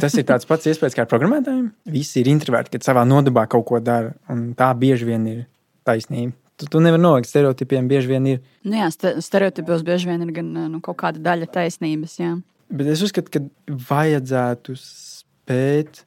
Tas 0.00 0.14
ir 0.18 0.26
tāds 0.26 0.46
pats 0.46 0.66
iespējas 0.70 0.98
kā 0.98 1.06
programmētājiem. 1.08 1.70
Visi 1.90 2.20
ir 2.20 2.30
introverti, 2.30 2.74
kad 2.76 2.86
savā 2.86 3.06
nodabā 3.06 3.46
kaut 3.50 3.68
ko 3.70 3.80
dara, 3.82 4.12
un 4.30 4.50
tā 4.58 4.70
bieži 4.78 5.08
vien 5.08 5.24
ir 5.30 5.40
taisnība. 5.86 6.34
Tu, 6.60 6.66
tu 6.68 6.82
nevari 6.84 7.00
nolikt 7.00 7.30
stereotipiem, 7.30 7.86
bieži 7.88 8.10
vien 8.10 8.26
ir. 8.28 8.40
Nu 8.68 8.76
jā, 8.76 8.90
stereotipos 8.92 9.80
bieži 9.86 10.10
vien 10.10 10.26
ir 10.26 10.34
gan 10.36 10.50
nu, 10.52 10.80
kaut 10.84 10.98
kāda 11.00 11.22
daļa 11.24 11.48
taisnības. 11.54 12.18
Jā. 12.20 12.34
Bet 12.70 12.86
es 12.86 13.02
uzskatu, 13.02 13.32
ka 13.34 13.74
vajadzētu 13.90 14.76
spēt 14.78 16.04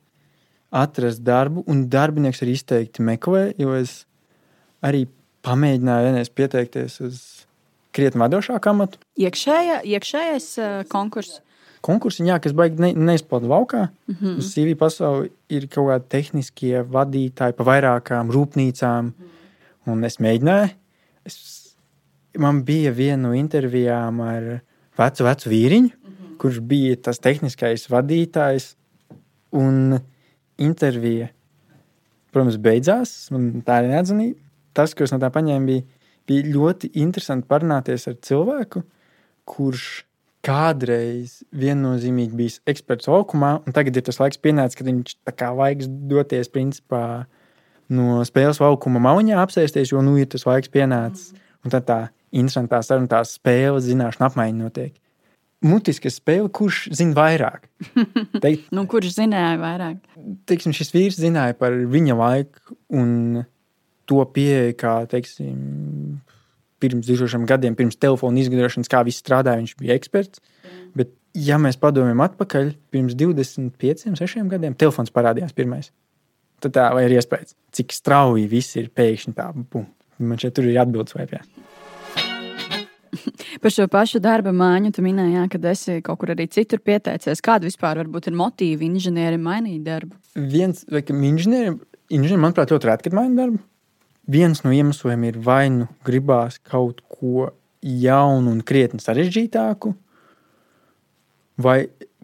atrast 0.74 1.22
darbu, 1.22 1.64
un 1.70 1.86
darbinieks 1.92 2.42
arī 2.42 2.56
izteikti 2.58 3.04
meklē, 3.06 3.52
jo 3.62 3.76
es 3.78 4.04
arī 4.84 5.06
pamēģināju 5.46 6.08
vienreiz 6.08 6.32
pieteikties 6.34 7.00
uz 7.04 7.18
krietni 7.94 8.24
vadošāku 8.24 8.72
amatu. 8.72 9.02
Iekšējā, 9.22 9.82
iekšējais 9.96 10.48
uh, 10.62 10.78
konkurss. 10.90 11.42
Konkursi, 11.84 12.24
jā, 12.24 12.38
kas 12.40 12.56
baigi 12.56 12.80
ne, 12.80 12.94
neizpauda 12.96 13.50
laukā. 13.52 13.82
Mm 14.08 14.16
-hmm. 14.16 14.38
Uz 14.40 14.54
CV 14.54 14.78
pasauli 14.80 15.32
ir 15.50 15.68
kaut 15.68 15.90
kādi 15.92 16.10
tehniskie 16.10 16.84
vadītāji 16.84 17.58
pa 17.60 17.64
vairākām 17.64 18.32
rūpnīcām. 18.32 19.02
Mm 19.02 19.14
-hmm. 19.20 19.92
Un 19.92 20.04
es 20.04 20.18
mēģināju. 20.20 20.70
Es, 21.26 21.76
man 22.38 22.64
bija 22.64 22.92
viena 22.92 23.28
no 23.28 23.34
intervijām 23.34 24.22
ar 24.22 24.62
vecu, 24.98 25.24
vecu 25.24 25.50
vīriņu. 25.50 25.90
Kurš 26.44 26.60
bija 26.68 27.00
tas 27.10 27.24
tehniskais 27.24 27.88
vadītājs. 27.92 28.74
Un 29.56 30.00
intervija, 30.62 31.30
protams, 32.34 32.60
beidzās. 32.62 33.12
Tā 33.32 33.82
ir 33.84 33.92
neatzinība. 33.92 34.40
Tas, 34.74 34.96
ko 34.98 35.06
es 35.06 35.14
no 35.14 35.20
tā 35.22 35.30
paņēmu, 35.34 35.70
bija 35.70 35.84
bija 36.28 36.48
ļoti 36.54 36.92
interesanti 37.04 37.48
parunāties 37.50 38.08
ar 38.10 38.18
cilvēku, 38.24 38.84
kurš 39.50 40.04
kādreiz 40.44 41.40
viennozīmīgi 41.56 42.36
bijis 42.36 42.60
eksperts 42.68 43.08
laukumā, 43.12 43.56
un 43.64 43.76
tagad 43.76 43.96
ir 43.96 44.06
tas 44.08 44.20
laiks 44.20 44.42
pienācis, 44.44 44.78
kad 44.80 44.90
viņš 44.90 45.16
tā 45.24 45.36
kā 45.36 45.54
vajag 45.56 45.86
doties 46.12 46.52
principā 46.52 47.04
no 47.94 48.24
spēles 48.28 48.60
laukuma 48.64 49.02
mauņā 49.04 49.40
apsēsties, 49.44 49.94
jo 49.94 50.04
nu 50.04 50.18
ir 50.20 50.28
tas 50.32 50.46
laiks 50.48 50.72
pienācis. 50.72 51.32
Un 51.64 51.72
tad 51.72 51.88
tā 51.88 52.00
interesantā 52.36 52.82
saruna, 52.84 53.08
tā 53.08 53.22
spēles 53.28 53.86
zināšana 53.88 54.28
apmaiņa 54.28 54.60
notiek. 54.60 54.96
Mutiska 55.64 56.12
spēle, 56.12 56.50
kurš 56.52 56.90
zina 56.96 57.16
vairāk? 57.16 57.70
Teikt, 58.44 58.70
nu, 58.76 58.84
kurš 58.92 59.16
zināja 59.16 59.56
vairāk? 59.62 60.02
Teiksim, 60.50 60.76
šis 60.76 60.92
vīrs 60.92 61.20
zināja 61.22 61.56
par 61.60 61.76
viņa 61.76 62.18
laiku 62.20 62.78
un 63.00 63.44
to 64.10 64.20
pieeja, 64.36 64.74
kā 64.76 64.94
teiksim, 65.10 66.20
pirms 66.84 67.08
dažiem 67.08 67.48
gadiem, 67.48 67.78
pirms 67.80 67.96
telefona 68.00 68.42
izgudrošanas, 68.44 68.92
kā 68.92 69.04
viss 69.08 69.24
strādāja. 69.24 69.62
Viņš 69.62 69.76
bija 69.80 69.98
eksperts. 70.00 70.44
Bet, 70.98 71.14
ja 71.38 71.60
mēs 71.62 71.80
padomājam 71.80 72.26
atpakaļ, 72.26 72.74
pirms 72.94 73.16
25, 73.20 74.10
6 74.20 74.50
gadiem, 74.52 74.76
telefons 74.76 75.14
parādījās 75.16 75.56
pirmais. 75.56 75.94
Tad 76.64 76.76
tā 76.76 76.88
ir 77.04 77.18
iespējas, 77.18 77.56
cik 77.76 77.96
strauji 77.96 78.48
viss 78.52 78.76
ir 78.80 78.92
pēkšņi 78.96 79.36
tā, 79.40 79.50
bum. 79.56 79.88
Man 80.24 80.40
šeit 80.40 80.60
ir 80.62 80.76
atbildes 80.80 81.16
vai 81.18 81.26
pie. 81.28 81.42
Par 83.64 83.74
šo 83.74 83.88
pašu 83.92 84.22
darba 84.24 84.54
māņu 84.56 84.94
tu 84.96 85.04
minēji, 85.06 85.36
jā, 85.38 85.44
ka 85.52 85.62
esi 85.72 86.00
kaut 86.06 86.22
kur 86.22 86.34
arī 86.36 86.48
citur 86.52 86.82
pieteicies. 86.84 87.44
Kāda 87.44 87.70
vispār 87.70 88.04
ir 88.04 88.38
motīva 88.38 88.86
inženierim 88.88 89.44
mainīt 89.44 89.84
darbu? 89.86 90.18
Viens, 90.36 90.86
vai 90.92 91.04
inženierim, 91.04 91.80
inženierim 92.10 92.44
manuprāt, 92.48 92.74
ļoti 92.74 92.90
reti, 92.90 93.10
kad 93.10 93.20
maina 93.20 93.46
darbu 93.46 93.64
viens 94.28 94.64
no 94.64 94.72
iemesliem 94.72 95.24
ir 95.28 95.40
vai 95.44 95.68
nu 95.70 95.90
gribās 96.08 96.60
kaut 96.64 97.02
ko 97.12 97.52
jaunu 97.84 98.54
un 98.54 98.64
krietni 98.64 99.04
sarežģītāku, 99.04 99.94
vai 101.64 101.78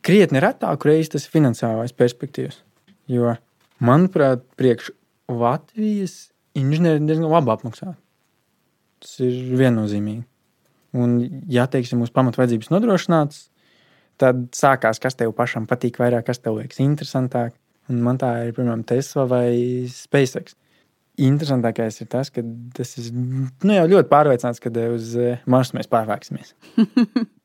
krietni 0.05 0.39
retāku 0.43 0.89
reizi 0.89 1.15
tas 1.15 1.27
ir 1.27 1.35
finansiālais 1.35 1.95
perspektīvas. 1.95 2.61
Jo, 3.09 3.35
manuprāt, 3.83 4.45
priekš 4.59 4.93
Latvijas 5.29 6.29
inženieri 6.57 7.03
diezgan 7.03 7.29
labi 7.29 7.53
apmaksā. 7.53 7.93
Tas 8.99 9.19
ir 9.23 9.35
viennozīmīgi. 9.59 10.23
Un, 10.97 11.19
ja 11.51 11.67
teiksim, 11.69 11.99
mūsu 12.01 12.15
pamatvajadzības 12.15 12.71
nodrošināts, 12.73 13.43
tad 14.19 14.47
sākās, 14.57 15.01
kas 15.01 15.17
tev 15.19 15.35
pašam 15.37 15.67
patīk 15.69 15.99
vairāk, 16.01 16.25
kas 16.29 16.41
tev 16.41 16.57
liekas 16.57 16.81
interesantāk. 16.83 17.53
Un 17.89 18.01
man 18.05 18.17
tā 18.21 18.31
ir, 18.45 18.55
piemēram, 18.57 18.85
Tesla 18.89 19.25
vai 19.29 19.49
SpaceX 19.89 20.57
interesantākais 21.19 21.99
ir 22.01 22.07
tas, 22.11 22.29
ka 22.31 22.43
tas 22.75 22.93
ir 22.99 23.09
nu, 23.11 23.73
jau 23.73 23.87
ļoti 23.91 24.09
pārliecināts, 24.11 24.61
ka 24.63 24.71
uz 24.93 25.11
eh, 25.19 25.41
Marsu 25.49 25.75
mēs 25.77 25.89
pārvāksimies. 25.91 26.53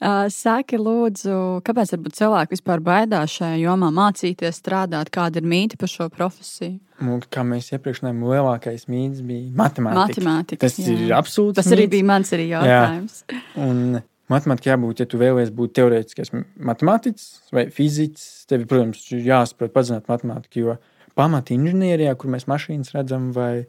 Saki, 0.00 0.78
lūdzu, 0.80 1.32
kāpēc 1.66 1.90
cilvēki 2.16 2.54
vispār 2.54 2.80
baidās 2.80 3.34
šajā 3.36 3.58
jomā 3.60 3.90
mācīties, 3.92 4.56
strādāt, 4.62 5.10
kāda 5.12 5.42
ir 5.42 5.48
mīte 5.48 5.76
par 5.80 5.90
šo 5.92 6.06
profesiju? 6.12 6.78
Nu, 7.04 7.18
kā 7.28 7.44
mēs 7.44 7.68
iepriekš 7.74 8.00
runājām, 8.00 8.22
lielākais 8.30 8.86
mīts 8.88 9.20
bija 9.24 9.50
matemātika. 9.60 10.00
matemātika 10.00 10.62
tas 10.64 10.78
jā. 10.80 10.94
ir 10.94 11.12
absolūti. 11.16 11.58
Tas 11.60 11.68
arī 11.68 11.84
mīts. 11.84 11.92
bija 11.96 12.08
mans 12.12 12.32
arī 12.36 12.46
jautājums. 12.54 13.20
Matemātika 14.30 14.70
jābūt, 14.70 15.00
ja 15.02 15.08
tu 15.10 15.18
vēlies 15.18 15.50
būt 15.50 15.72
teorētiskais 15.74 16.30
matemātiķis 16.70 17.52
vai 17.56 17.64
fiziķis, 17.74 18.26
tev, 18.46 18.62
protams, 18.70 19.00
jāsaprot 19.10 19.72
pazināt 19.74 20.06
matemātiku, 20.06 20.60
jo 20.62 20.76
pamata 21.18 21.50
inženierijā, 21.56 22.12
kur 22.14 22.30
mēs 22.30 22.46
mašīnas 22.46 22.94
redzam, 22.94 23.32
vai 23.34 23.66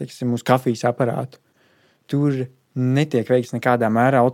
teiksim, 0.00 0.34
uz 0.34 0.42
kafijas 0.46 0.82
aparātu. 0.90 1.38
Tur 2.10 2.42
netiek 2.74 3.30
veikts 3.30 3.54
nekādā 3.54 3.86
mērā, 3.92 4.24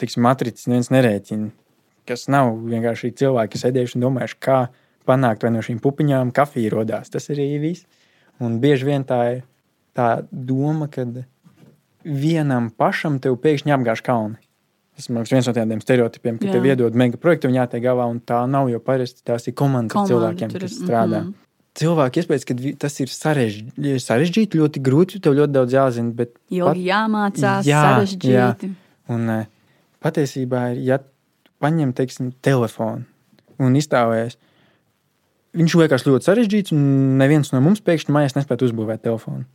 teiksim, 0.00 0.24
matricas 0.26 0.68
neviens 0.70 0.90
nerēķina. 0.94 1.50
Kas 2.06 2.26
nav 2.30 2.52
vienkārši 2.70 3.12
cilvēki, 3.18 3.52
kas 3.54 3.66
sēdējuši 3.66 3.98
un 3.98 4.06
domājuši, 4.06 4.38
kā 4.46 4.58
panākt, 5.06 5.46
vai 5.46 5.52
no 5.54 5.62
šīm 5.64 5.80
pupiņām 5.82 6.32
kafija 6.34 6.74
radās. 6.74 7.10
Tas 7.12 7.30
arī 7.34 7.48
viss. 7.62 7.86
Un 8.42 8.58
bieži 8.62 8.88
vien 8.88 9.06
tā 9.06 9.20
ir 9.32 9.38
tā 9.96 10.10
doma, 10.30 10.90
ka 10.92 11.06
vienam 12.04 12.68
pašam 12.70 13.18
tev 13.22 13.38
pēkšņi 13.42 13.74
apgāž 13.74 14.04
kalni. 14.06 14.38
Tas 14.96 15.10
man 15.10 15.24
liekas, 15.24 15.32
viens 15.34 15.48
no 15.48 15.52
tādiem 15.56 15.80
stereotipiem, 15.82 16.38
ka 16.40 16.46
Jā. 16.48 16.54
tev 16.56 16.68
iedod 16.70 16.94
mega 16.96 17.18
projektu 17.20 17.50
un 17.50 17.56
jātiek 17.58 17.82
galā, 17.84 18.06
un 18.08 18.20
tā 18.24 18.38
nav, 18.48 18.70
jo 18.72 18.78
parasti 18.80 19.20
tās 19.26 19.44
ir 19.44 19.56
komandas 19.56 19.92
Komanda, 19.92 20.14
cilvēkiem, 20.14 20.54
kas 20.56 20.78
strādā. 20.78 21.24
Mm 21.24 21.32
-hmm 21.32 21.42
cilvēku 21.76 22.22
iespējas, 22.22 22.46
ka 22.48 22.56
tas 22.86 22.98
ir 23.02 23.12
sarežģīti, 23.12 23.98
sarežģīti 24.02 24.60
ļoti 24.60 24.82
grūti, 24.84 25.20
tev 25.22 25.36
ļoti 25.38 25.56
daudz 25.56 25.76
jāzina. 25.76 26.14
Bet 26.16 26.34
Ilgi 26.48 26.64
pat, 26.64 26.82
jāmācās, 26.88 27.68
jā, 27.68 27.82
sarežģīti. 27.88 28.70
Jā. 28.70 29.12
Un 29.12 29.32
eh, 29.34 29.48
patiesībā 30.06 30.62
ir, 30.74 30.80
ja 30.86 31.00
paņem, 31.62 31.92
teiksim, 31.96 32.30
telefonu 32.44 33.04
un 33.62 33.76
izstāvēs, 33.78 34.38
viņš 35.56 35.76
liekas 35.80 36.04
ļoti 36.06 36.28
sarežģīts, 36.28 36.74
un 36.76 37.16
neviens 37.20 37.52
no 37.54 37.62
mums 37.64 37.82
pēkšņi 37.84 38.14
mājās 38.14 38.36
nespēja 38.36 38.68
uzbūvēt 38.68 39.04
telefonu. 39.06 39.46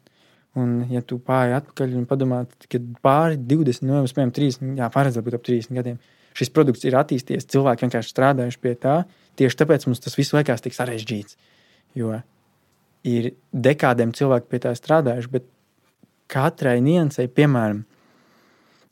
Un, 0.60 0.82
ja 0.92 1.00
tu 1.08 1.16
pāri 1.24 1.54
atpakaļ 1.56 1.94
un 1.96 2.08
padomā, 2.10 2.42
ka 2.68 2.82
pāri 3.06 3.38
20, 3.40 3.86
no 3.88 4.02
30, 4.04 4.74
jā, 4.82 4.90
paredzēt 4.92 5.24
būt 5.24 5.38
ap 5.38 5.46
30 5.48 5.78
gadiem, 5.78 6.02
šis 6.36 6.52
produkts 6.52 6.84
ir 6.88 6.98
attīstījies, 7.00 7.48
cilvēki 7.54 7.86
vienkārši 7.86 8.12
strādājuši 8.12 8.60
pie 8.60 8.74
tā, 8.82 8.98
tieši 9.40 9.62
tāpēc 9.62 9.88
mums 9.88 10.04
tas 10.04 10.18
viss 10.20 10.36
liekas 10.36 10.66
tik 10.66 10.76
sarežģīts. 10.76 11.38
Jo 11.96 12.18
ir 13.08 13.32
dekādiem 13.52 14.12
cilvēki 14.16 14.50
pie 14.52 14.60
tā 14.66 14.74
strādājuši, 14.78 15.32
bet 15.32 15.48
katrai 16.32 16.78
niansei, 16.84 17.28
piemēram, 17.32 17.84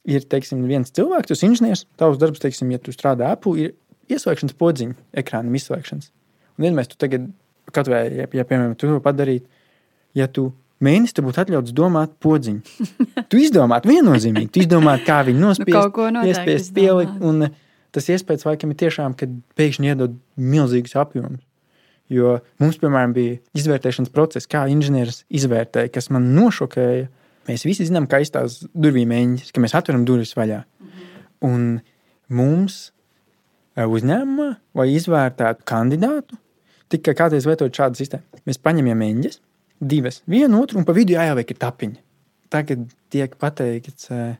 ir 0.08 0.26
teiksim, 0.30 0.62
viens 0.70 0.94
cilvēks, 0.96 1.32
tas 1.32 1.44
inženieris, 1.48 1.86
tavs 2.00 2.20
darbs, 2.22 2.42
teiksim, 2.44 2.72
ja 2.74 2.80
tu 2.82 2.94
strādā 2.96 3.34
Apple, 3.34 3.56
ir 3.60 3.76
ieslēgšanas 4.14 4.58
podziņa, 4.60 4.98
ekrāna 5.22 5.54
izslēgšanas. 5.60 6.12
Un, 6.60 6.72
mēs 6.76 6.92
tu 6.92 6.98
tagad, 7.00 7.30
kaut 7.72 7.92
vai, 7.92 8.06
ja, 8.12 8.28
ja 8.36 8.46
piemēram, 8.48 8.76
tu 8.80 8.90
to 8.90 9.00
padarītu, 9.04 9.48
ja 10.18 10.28
tu 10.32 10.50
mēnesi 10.84 11.16
tu 11.18 11.24
būtu 11.26 11.44
atļauts 11.44 11.76
domāt 11.76 12.16
podziņu. 12.24 12.88
tu 13.32 13.42
izdomātu 13.42 13.92
viennozīmīgi, 13.92 14.52
tu 14.56 14.64
izdomātu, 14.64 15.06
kā 15.08 15.22
viņu 15.28 15.44
nospiest, 15.44 16.00
nu, 16.16 16.24
iespiest, 16.30 16.74
pielikt. 16.76 17.20
Un 17.26 17.50
tas 17.96 18.10
iespējas 18.12 18.48
laikam 18.48 18.74
ir 18.74 18.82
tiešām, 18.84 19.16
kad 19.20 19.32
pēkšņi 19.60 19.94
iedod 19.94 20.18
milzīgus 20.40 20.98
apjomus. 21.00 21.44
Jo 22.10 22.40
mums, 22.62 22.80
piemēram, 22.82 23.14
bija 23.14 23.38
izvērtēšanas 23.58 24.12
process, 24.14 24.50
kā 24.50 24.64
inženieris 24.72 25.24
izvērtēja, 25.30 25.92
kas 25.94 26.10
man 26.14 26.32
nošokēja. 26.34 27.10
Mēs 27.50 27.66
visi 27.66 27.88
zinām, 27.90 28.06
ka 28.10 28.20
aiz 28.22 28.30
tās 28.34 28.60
durvīm 28.74 29.12
eņģis, 29.16 29.54
ka 29.56 29.64
mēs 29.64 29.74
atveram 29.78 30.06
durvis 30.06 30.36
vaļā. 30.38 30.62
Un 31.48 31.80
mums 32.30 32.76
e, 33.76 33.86
uzņēmumā, 33.86 34.50
lai 34.78 34.88
izvērtētu 34.94 35.66
kandidātu, 35.70 36.38
tika 36.94 37.16
kādreiz 37.18 37.48
lietot 37.50 37.74
šādu 37.74 37.98
sistēmu. 37.98 38.44
Mēs 38.46 38.62
paņemam 38.62 39.02
eņģis, 39.08 39.42
divas, 39.80 40.22
vienu 40.30 40.62
otru, 40.62 40.82
un 40.82 40.86
pa 40.86 40.94
vidu 40.98 41.18
jāieliek 41.18 41.58
tapiņa. 41.58 42.00
tagad 42.50 42.86
tiek 43.14 43.36
pateikts 43.38 44.10
uh, 44.10 44.38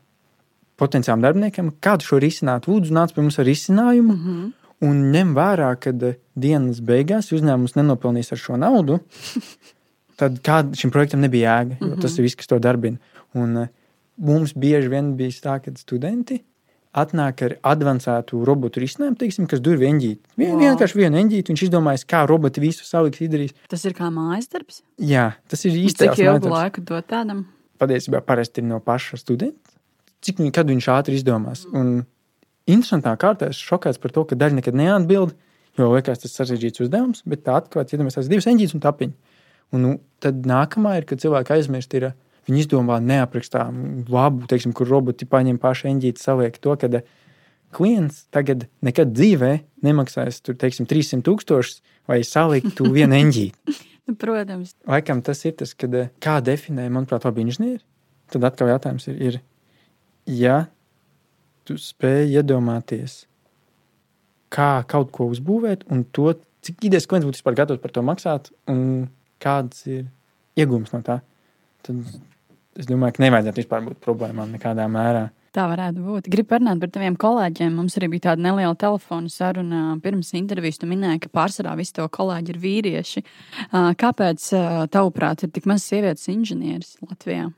potenciālam 0.80 1.22
darbiniekam, 1.24 1.72
kādu 1.82 2.06
šo 2.06 2.20
risināt. 2.22 2.68
Lūdzu, 2.70 2.94
nāc 2.94 3.14
pie 3.14 3.24
mums 3.24 3.38
ar 3.38 3.46
risinājumu. 3.48 4.14
Mm 4.14 4.24
-hmm. 4.26 4.48
Un 4.80 5.00
ņem 5.12 5.34
vērā, 5.36 5.74
ka 5.76 5.92
dienas 6.34 6.80
beigās 6.80 7.32
uzņēmums 7.36 7.76
nenopelnīs 7.76 8.32
ar 8.32 8.38
šo 8.38 8.56
naudu, 8.56 9.00
tad 10.20 10.76
šim 10.78 10.92
projektam 10.92 11.24
nebija 11.24 11.56
jēga. 11.56 11.78
Mm 11.80 11.88
-hmm. 11.88 12.02
Tas 12.02 12.18
ir 12.18 12.26
viss, 12.26 12.36
kas 12.36 12.46
to 12.46 12.58
darbina. 12.58 12.98
Un, 13.34 13.56
uh, 13.56 13.68
mums 14.16 14.54
bieži 14.54 14.88
vien 14.88 15.16
bija 15.16 15.30
tā, 15.30 15.60
ka 15.64 15.72
studenti 15.76 16.42
atnāk 16.92 17.42
ar 17.46 17.56
avansētu 17.62 18.44
robotu 18.44 18.80
risinājumu, 18.80 19.16
teiksim, 19.16 19.46
kas 19.46 19.60
dur 19.60 19.76
vienģīti. 19.78 20.20
Vien, 20.36 20.54
wow. 20.54 20.58
Vienkārši 20.58 20.98
vienu 20.98 21.18
enģīti, 21.18 21.52
viņš 21.52 21.62
izdomājis, 21.62 22.06
kā 22.06 22.26
roboti 22.26 22.60
visu 22.60 22.84
saliks 22.84 23.20
izdarīs. 23.20 23.54
Tas 23.68 23.84
ir 23.84 23.92
kā 23.92 24.10
mājas 24.10 24.48
darbs? 24.50 24.82
Jā, 24.98 25.32
tas 25.48 25.64
ir 25.64 25.72
īsti. 25.72 26.10
Cik 26.10 26.18
ilgu 26.18 26.48
laiku 26.48 26.80
dot 26.80 27.06
tādam? 27.06 27.44
Patiesībā 27.78 28.20
parasti 28.20 28.60
ir 28.60 28.66
no 28.66 28.80
paša 28.80 29.16
studenta 29.16 29.70
cik 30.24 30.40
viņi, 30.40 30.52
viņš 30.72 30.88
ātri 30.92 31.18
izdomās. 31.18 31.64
Un 31.72 32.02
interesantā 32.68 33.14
kārtā 33.20 33.50
es 33.54 33.60
šokēts 33.60 34.00
par 34.02 34.14
to, 34.14 34.26
ka 34.28 34.38
daļa 34.38 34.60
nekad 34.60 34.76
neatbild, 34.78 35.34
jo 35.78 35.90
liekas, 35.94 36.22
tas 36.24 36.36
sarežģīts 36.36 36.84
uzdevums, 36.84 37.24
bet 37.28 37.44
tā 37.46 37.56
atklāts, 37.60 37.94
ja 37.94 38.00
mēs 38.02 38.18
esam 38.18 38.32
divas 38.32 38.48
eņģītes 38.50 38.76
un 38.76 38.84
tapiņi. 38.84 39.29
Un, 39.74 39.84
nu, 39.84 39.92
tad 40.22 40.44
nākamā 40.48 40.96
ir, 40.98 41.06
kad 41.08 41.22
cilvēki 41.22 41.54
aizmirst, 41.56 41.94
ir, 41.98 42.10
viņi 42.48 42.64
izdomā 42.64 42.98
neaprakstām 43.04 44.06
labu, 44.10 44.48
teiksim, 44.50 44.74
kur 44.76 44.90
roboti 44.90 45.28
paņem 45.30 45.60
pašu 45.62 45.90
eņģīti, 45.92 46.22
saliek 46.22 46.58
to, 46.58 46.74
ka 46.80 47.02
klients 47.74 48.24
tagad 48.34 48.66
nekad 48.84 49.12
dzīvē 49.14 49.52
nemaksās 49.86 50.40
tur, 50.42 50.58
teiksim, 50.58 50.88
300 50.90 51.22
tūkstošus, 51.26 51.78
vai 52.10 52.22
saliktu 52.26 52.90
vienu 52.96 53.18
eņģīti. 53.20 53.78
Nu, 54.10 54.16
protams. 54.18 54.74
Laikam 54.90 55.22
tas 55.22 55.44
ir 55.46 55.54
tas, 55.60 55.76
kad, 55.78 55.94
kā 56.22 56.40
definē, 56.42 56.88
manuprāt, 56.90 57.26
labi 57.28 57.44
inženieri. 57.46 57.78
Tad 58.30 58.46
atkal 58.46 58.72
jautājums 58.72 59.06
ir, 59.10 59.20
ir 59.22 59.38
ja 60.26 60.64
tu 61.66 61.76
spēj 61.78 62.40
iedomāties, 62.40 63.24
kā 64.50 64.80
kaut 64.90 65.12
ko 65.14 65.28
uzbūvēt, 65.30 65.86
un 65.94 66.02
to, 66.14 66.32
cik 66.66 66.88
idejas 66.88 67.06
klients 67.10 67.28
būtu 67.28 67.38
vispār 67.38 67.58
gatavs 67.62 67.82
par 67.82 67.94
to 67.94 68.02
maksāt, 68.06 68.50
un 68.70 69.08
kāds 69.42 69.84
ir 69.88 70.06
iegūms 70.60 70.94
no 70.94 71.02
tā, 71.06 71.20
tad 71.86 72.00
es 72.78 72.88
domāju, 72.88 73.16
ka 73.16 73.24
nevajadzētu 73.26 73.62
vispār 73.62 73.84
būt 73.88 74.02
problēmām 74.04 74.56
nekādā 74.56 74.86
mērā. 74.90 75.28
Tā 75.50 75.64
varētu 75.66 76.04
būt. 76.04 76.28
Gribu 76.30 76.52
parunāt 76.52 76.78
par 76.78 76.92
taviem 76.94 77.16
kolēģiem. 77.18 77.72
Mums 77.74 77.96
arī 77.98 78.06
bija 78.12 78.28
tāda 78.28 78.44
neliela 78.44 78.76
telefona 78.78 79.32
saruna 79.34 79.80
pirms 80.04 80.30
intervijas. 80.38 80.78
Tu 80.78 80.86
minēji, 80.86 81.24
ka 81.24 81.32
pārsvarā 81.40 81.72
visi 81.80 81.96
to 81.96 82.06
kolēģi 82.06 82.54
ir 82.54 82.60
vīrieši. 82.62 83.24
Kāpēc, 83.98 84.46
tavuprāt, 84.94 85.42
ir 85.42 85.50
tik 85.56 85.66
maz 85.66 85.88
sievietes 85.90 86.30
inženieris 86.30 86.94
Latvijā? 87.02 87.48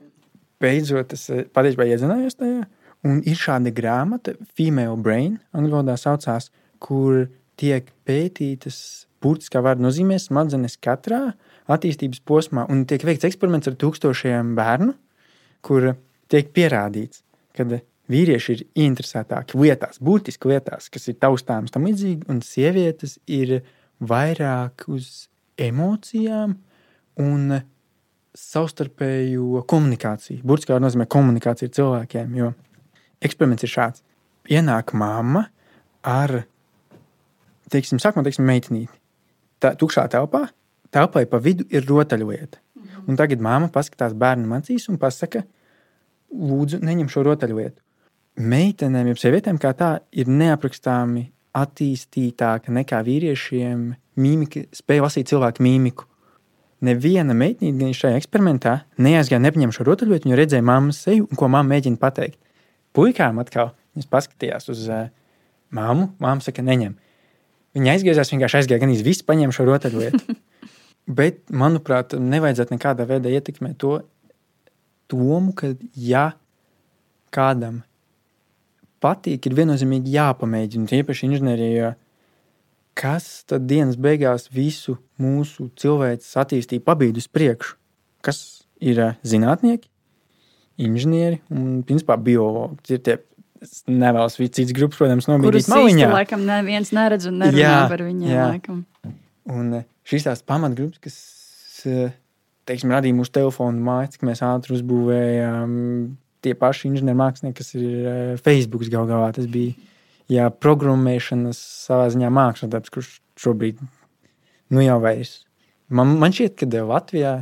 beidzot 0.63 1.13
es 1.15 1.27
patiesībā 1.55 1.87
iezinājos 1.91 2.37
tajā. 2.39 2.65
Un 3.03 3.19
ir 3.27 3.35
šāda 3.35 3.73
grāmata, 3.75 4.37
Female 4.55 4.95
Brain, 5.03 5.35
angļu 5.51 5.75
valodā 5.75 5.97
saucās, 5.99 6.47
kur 6.83 7.25
tiek 7.59 7.89
pētītas 8.07 8.77
burtiskā 9.23 9.59
vārda 9.63 9.83
nozīmē 9.83 10.19
smadzenes 10.21 10.77
katrā 10.83 11.33
attīstības 11.71 12.21
posmā, 12.27 12.65
un 12.71 12.83
tiek 12.89 13.03
veikts 13.07 13.27
eksperiments 13.29 13.69
ar 13.69 13.77
tūkstošiem 13.79 14.53
bērnu, 14.57 14.95
kur 15.63 15.93
tiek 16.31 16.49
pierādīts, 16.55 17.23
ka 17.55 17.67
vīrieši 18.11 18.55
ir 18.55 18.63
interesētāki 18.87 19.59
lietās, 19.61 20.01
būtiski 20.03 20.51
lietās, 20.51 20.89
kas 20.91 21.07
ir 21.07 21.19
taustāmas 21.21 21.71
tam 21.73 21.87
līdzīgi, 21.87 22.27
un 22.31 22.41
sievietes 22.43 23.17
ir 23.31 23.61
vairāk 24.03 24.87
uz 24.91 25.27
emocijām 25.61 26.57
un 27.21 27.61
savstarpēju 28.33 29.63
komunikāciju. 29.69 30.41
Burtiskā 30.43 30.79
nozīmē 30.81 31.05
komunikāciju 31.11 31.69
ar 31.69 31.75
cilvēkiem. 31.77 32.33
Jo 32.39 32.49
eksperiments 33.23 33.65
ir 33.65 33.71
šāds. 33.71 34.03
Ienāk 34.51 34.91
mamma 34.97 35.45
ar, 36.03 36.41
teiksim, 37.71 38.01
sākumā, 38.01 38.25
teiksim, 38.25 38.47
meitenīti. 38.49 38.91
Tā 39.63 39.71
tukšā 39.79 40.07
telpā, 40.11 40.47
telpai 40.93 41.25
pa 41.29 41.41
vidu 41.43 41.65
ir 41.73 41.85
rotaļlieta. 41.89 42.61
Mhm. 42.77 43.07
Un 43.07 43.19
tagad 43.19 43.41
mamma 43.43 43.71
paskatās 43.73 44.15
bērnu 44.17 44.49
acīs 44.57 44.87
un 44.89 44.99
pasaka, 45.01 45.43
lūdzu, 46.33 46.81
neņem 46.81 47.09
šo 47.11 47.25
rotaļlietu. 47.27 47.79
Meitenēm, 48.41 49.11
jau 49.11 49.19
sievietēm, 49.21 49.59
kā 49.61 49.75
tā, 49.77 49.99
ir 50.11 50.25
neaprakstāmi 50.25 51.27
attīstītāka 51.53 52.73
nekā 52.73 53.03
vīriešiem. 53.05 53.91
Mīmika 54.17 54.65
spēja 54.73 55.05
lasīt 55.05 55.29
cilvēku 55.29 55.61
mīmiku 55.61 56.07
neviena 56.83 57.35
meitene 57.37 57.77
gan 57.79 57.95
šajā 57.95 58.19
eksperimentā 58.19 58.77
neaizgāja, 59.01 59.41
nepaņēma 59.43 59.75
šo 59.75 59.85
rotaļlietu, 59.87 60.27
viņa 60.27 60.39
redzēja 60.39 60.65
mammas 60.67 61.01
seju 61.05 61.27
un 61.29 61.39
ko 61.39 61.49
mamma 61.51 61.75
mēģina 61.75 61.99
pateikt. 62.01 62.39
Puikām 62.93 63.39
atkal 63.41 63.71
viņas 63.95 64.09
paskatījās 64.11 64.69
uz 64.73 64.85
uh, 64.91 65.07
mammu, 65.73 66.11
mamma 66.21 66.43
saka, 66.45 66.65
neņem. 66.65 66.95
Viņa 67.73 67.95
aizgājās, 67.95 68.33
vienkārši 68.33 68.59
aizgāja, 68.59 68.81
gan 68.83 68.93
īsi 68.93 69.25
paņēma 69.25 69.55
šo 69.55 69.67
rotaļlietu. 69.69 70.23
Bet, 71.03 71.41
manuprāt, 71.51 72.15
nevajadzētu 72.15 72.77
nekādā 72.77 73.07
veidā 73.07 73.31
ietekmēt 73.33 73.75
to 73.81 73.97
domu, 75.11 75.51
ka, 75.57 75.73
ja 75.99 76.29
kādam 77.33 77.81
patīk, 79.03 79.49
ir 79.49 79.57
viennozīmīgi 79.57 80.13
jāpamēģina. 80.15 80.87
Tiepaši 80.87 81.27
inženierijā 81.27 81.91
kas 82.97 83.43
tad 83.49 83.65
dienas 83.69 83.97
beigās 83.99 84.47
visu 84.53 84.97
mūsu 85.21 85.69
cilvēces 85.79 86.37
attīstību 86.43 86.85
pabīd 86.85 87.19
uz 87.19 87.27
priekšu? 87.31 87.75
Kas 88.23 88.39
ir 88.83 89.01
eh, 89.01 89.17
zinātnieki, 89.27 89.89
inženieri 90.83 91.41
un, 91.51 91.81
principā, 91.87 92.17
biologi? 92.21 92.95
Ir 92.95 93.03
tie 93.03 93.17
nevēlas 93.87 94.37
citas 94.37 94.73
grupas, 94.75 94.99
protams, 94.99 95.27
nomierīt 95.31 95.69
maliņā. 95.71 96.07
Kurus 96.07 96.17
laikam 96.19 96.47
neviens 96.47 96.93
neredz 96.95 97.27
un 97.29 97.39
nerunā 97.43 97.63
jā, 97.63 97.75
par 97.91 98.03
viņiem. 98.05 98.31
Jā. 98.31 98.47
Laikam. 98.53 98.83
Un 99.51 99.79
eh, 99.79 99.87
šīs 100.07 100.27
tās 100.27 100.43
pamatgrupas, 100.47 101.01
kas, 101.03 101.17
eh, 101.89 102.13
teiksim, 102.69 102.93
radīja 102.95 103.17
mūsu 103.17 103.33
telefonu 103.35 103.83
mājas, 103.83 104.15
cik 104.15 104.27
mēs 104.27 104.43
ātri 104.45 104.77
uzbūvējām, 104.77 105.73
tie 106.43 106.53
paši 106.59 106.89
inženieri 106.91 107.19
mākslinieki, 107.19 107.57
kas 107.59 107.73
ir 107.79 108.37
Facebook 108.43 108.83
gal 108.91 109.07
galā, 109.07 109.31
tas 109.35 109.47
bija 109.51 109.75
ja 110.31 110.49
programmēšanas 110.51 111.59
savā 111.87 112.07
ziņā 112.13 112.29
mākslas 112.33 112.71
darbs, 112.71 112.91
kurš 112.93 113.09
šobrīd 113.39 113.81
nu 114.73 114.83
jau 114.83 114.99
vairs. 115.03 115.41
Man, 115.93 116.15
man 116.21 116.33
šķiet, 116.33 116.55
ka 116.63 116.83
Latvijā 116.87 117.33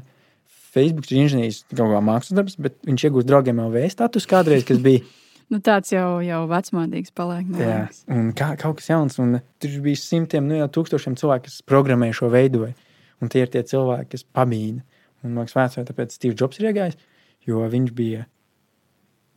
Facebook 0.71 1.09
ir 1.11 1.23
inženieris 1.25 1.63
kaut 1.69 1.91
kā 1.91 2.01
mākslas 2.03 2.37
darbs, 2.37 2.57
bet 2.59 2.77
viņš 2.87 3.07
iegūst 3.07 3.29
draugiem 3.29 3.61
LV 3.63 3.89
status 3.93 4.27
kādreiz, 4.29 4.65
kas 4.67 4.81
bija. 4.83 5.03
Nu, 5.51 5.59
tāds 5.59 5.91
jau, 5.91 6.21
jau 6.23 6.45
vecmodīgs 6.47 7.11
paliek. 7.15 7.49
Jā, 7.59 7.81
un 8.15 8.29
kā, 8.37 8.53
kaut 8.59 8.79
kas 8.79 8.87
jauns. 8.87 9.17
Un 9.19 9.41
tur 9.59 9.73
bija 9.83 9.99
simtiem, 9.99 10.47
nu 10.47 10.55
jau 10.61 10.69
tūkstošiem 10.77 11.17
cilvēku, 11.19 11.49
kas 11.49 11.59
programmēja 11.67 12.21
šo 12.21 12.29
veidoju. 12.31 12.71
Un 13.21 13.31
tie 13.31 13.43
ir 13.43 13.51
tie 13.51 13.63
cilvēki, 13.67 14.13
kas 14.13 14.23
pabīda. 14.23 14.85
Un 15.27 15.35
liekas, 15.37 15.57
vēsturē 15.57 15.85
tāpēc 15.89 16.15
Steve 16.15 16.37
Jobs 16.39 16.57
ir 16.61 16.71
iegājis, 16.71 16.95
jo 17.45 17.65
viņš 17.69 17.91
bija 17.97 18.23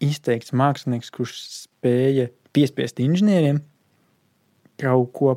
izteikts 0.05 0.55
mākslinieks, 0.57 1.11
kurš 1.14 1.35
spēja 1.64 2.31
piespiest 2.55 3.03
inženieriem 3.03 3.61
kaut 4.81 5.11
ko 5.14 5.35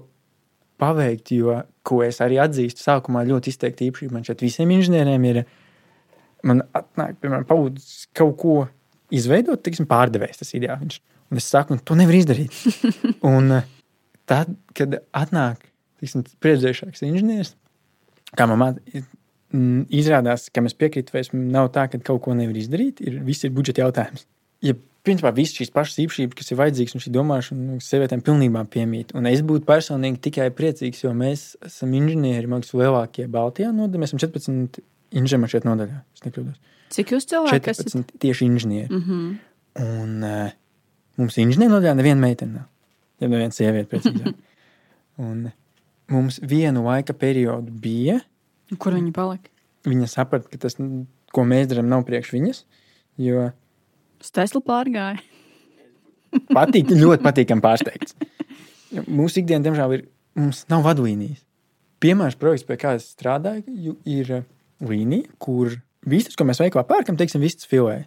paveikt, 0.81 1.33
jo, 1.33 1.57
ko 1.85 2.01
es 2.05 2.21
arī 2.23 2.39
atzīstu, 2.41 2.81
sākumā 2.83 3.23
ļoti 3.27 3.51
izteikti 3.53 3.89
īpašība 3.89 4.17
man 4.17 4.25
šeit 4.27 4.43
visiem 4.45 4.71
inženieriem 4.73 5.27
ir, 5.29 5.43
man 6.47 6.63
atnāk, 6.77 7.17
piemēram, 7.21 7.45
paudzes 7.49 8.07
kaut 8.17 8.35
ko 8.41 8.55
izveidot, 9.13 9.61
tiksim, 9.63 9.87
pārdevējs 9.89 10.41
tas 10.43 10.53
ideāls. 10.57 11.01
Un 11.31 11.41
es 11.41 11.47
saku, 11.51 11.75
nu, 11.75 11.83
to 11.83 11.97
nevar 11.99 12.15
izdarīt. 12.15 12.55
un 13.33 13.59
eh, 13.59 13.69
tad, 14.29 14.53
kad 14.77 14.99
atnāk, 15.15 15.69
tiksim, 16.01 16.25
priedzējušāks 16.43 17.03
inženieris, 17.07 17.55
kā 18.37 18.47
man 18.49 18.79
izrādās, 19.93 20.49
ka 20.51 20.63
mēs 20.63 20.75
piekrītam, 20.75 21.47
nav 21.53 21.71
tā, 21.75 21.87
ka 21.91 21.99
kaut 22.03 22.25
ko 22.25 22.35
nevar 22.35 22.57
izdarīt, 22.59 22.99
ir, 23.03 23.21
viss 23.27 23.47
ir 23.47 23.53
budžeta 23.55 23.85
jautājums. 23.85 24.27
Ja 24.65 24.75
principā 25.07 25.31
visas 25.35 25.55
šīs 25.55 25.71
pašas 25.71 26.01
īpašības, 26.03 26.35
kas 26.35 26.51
ir 26.51 26.59
vajadzīgas 26.59 26.97
un 26.97 27.03
šī 27.03 27.13
domāšana, 27.15 27.77
sievietēm 27.83 28.23
pilnībā 28.25 28.63
piemīt. 28.71 29.13
Un 29.17 29.29
es 29.29 29.43
būtu 29.45 29.67
personīgi 29.67 30.19
tikai 30.27 30.49
priecīgs, 30.55 31.05
jo 31.05 31.13
mēs 31.15 31.49
esam 31.65 31.93
inženieri, 31.95 32.49
liekas, 32.49 32.73
lielākie 32.75 33.27
Baltijā 33.31 33.71
nodaļā. 33.75 34.03
Mēs 34.03 34.11
esam 34.11 34.23
14 34.25 34.81
inženieri 35.11 35.51
šeit 35.51 35.67
nodaļā. 35.67 36.01
Cik 36.93 37.13
jūs 37.15 37.27
cilvēki 37.27 37.59
14 37.59 37.91
esat? 37.91 38.15
tieši 38.23 38.47
inženieri. 38.47 38.89
Mm 38.93 39.03
-hmm. 39.03 39.35
Un 39.83 40.23
uh, 40.23 40.55
mums 41.17 41.37
inženieri 41.37 41.73
nodaļā 41.73 41.95
neviena 41.95 42.21
meitene 42.21 42.53
nav. 42.53 42.65
Ja 43.19 43.27
neviena 43.27 43.51
sieviete 43.51 43.89
precīzāk. 43.95 44.33
un 45.27 45.51
mums 46.07 46.39
vienu 46.41 46.83
laika 46.85 47.13
periodu 47.13 47.71
bija. 47.71 48.19
Kur 48.77 48.93
viņi 48.93 49.11
palika? 49.11 49.49
Viņa 49.87 50.07
saprata, 50.07 50.49
ka 50.49 50.57
tas, 50.57 50.75
ko 51.31 51.43
mēs 51.43 51.67
darām, 51.67 51.87
nav 51.87 52.03
priekš 52.05 52.33
viņas. 52.33 52.65
Jo 53.17 53.51
Uz 54.21 54.31
Tesla 54.33 54.61
pārgāja. 54.65 55.21
Patīk, 56.57 56.91
ļoti 56.91 57.23
patīkami 57.23 57.63
pārsteigts. 57.63 58.15
Mūsu 59.05 59.41
ikdienā, 59.41 59.63
diemžēl, 59.67 59.93
ir, 59.97 60.07
mums 60.37 60.63
nav 60.71 60.85
vadlīnijas. 60.87 61.43
Piemērs 62.03 62.37
projekts, 62.39 62.65
pie 62.67 62.77
kā 62.81 62.93
es 62.97 63.07
strādāju, 63.13 63.95
ir 64.05 64.43
līnija, 64.83 65.29
kur 65.41 65.77
vistas, 66.07 66.37
ko 66.37 66.45
mēs 66.47 66.61
veikalā 66.61 66.85
pērkam, 66.87 67.17
teiksim, 67.19 67.43
vistas 67.43 67.69
filē. 67.69 68.03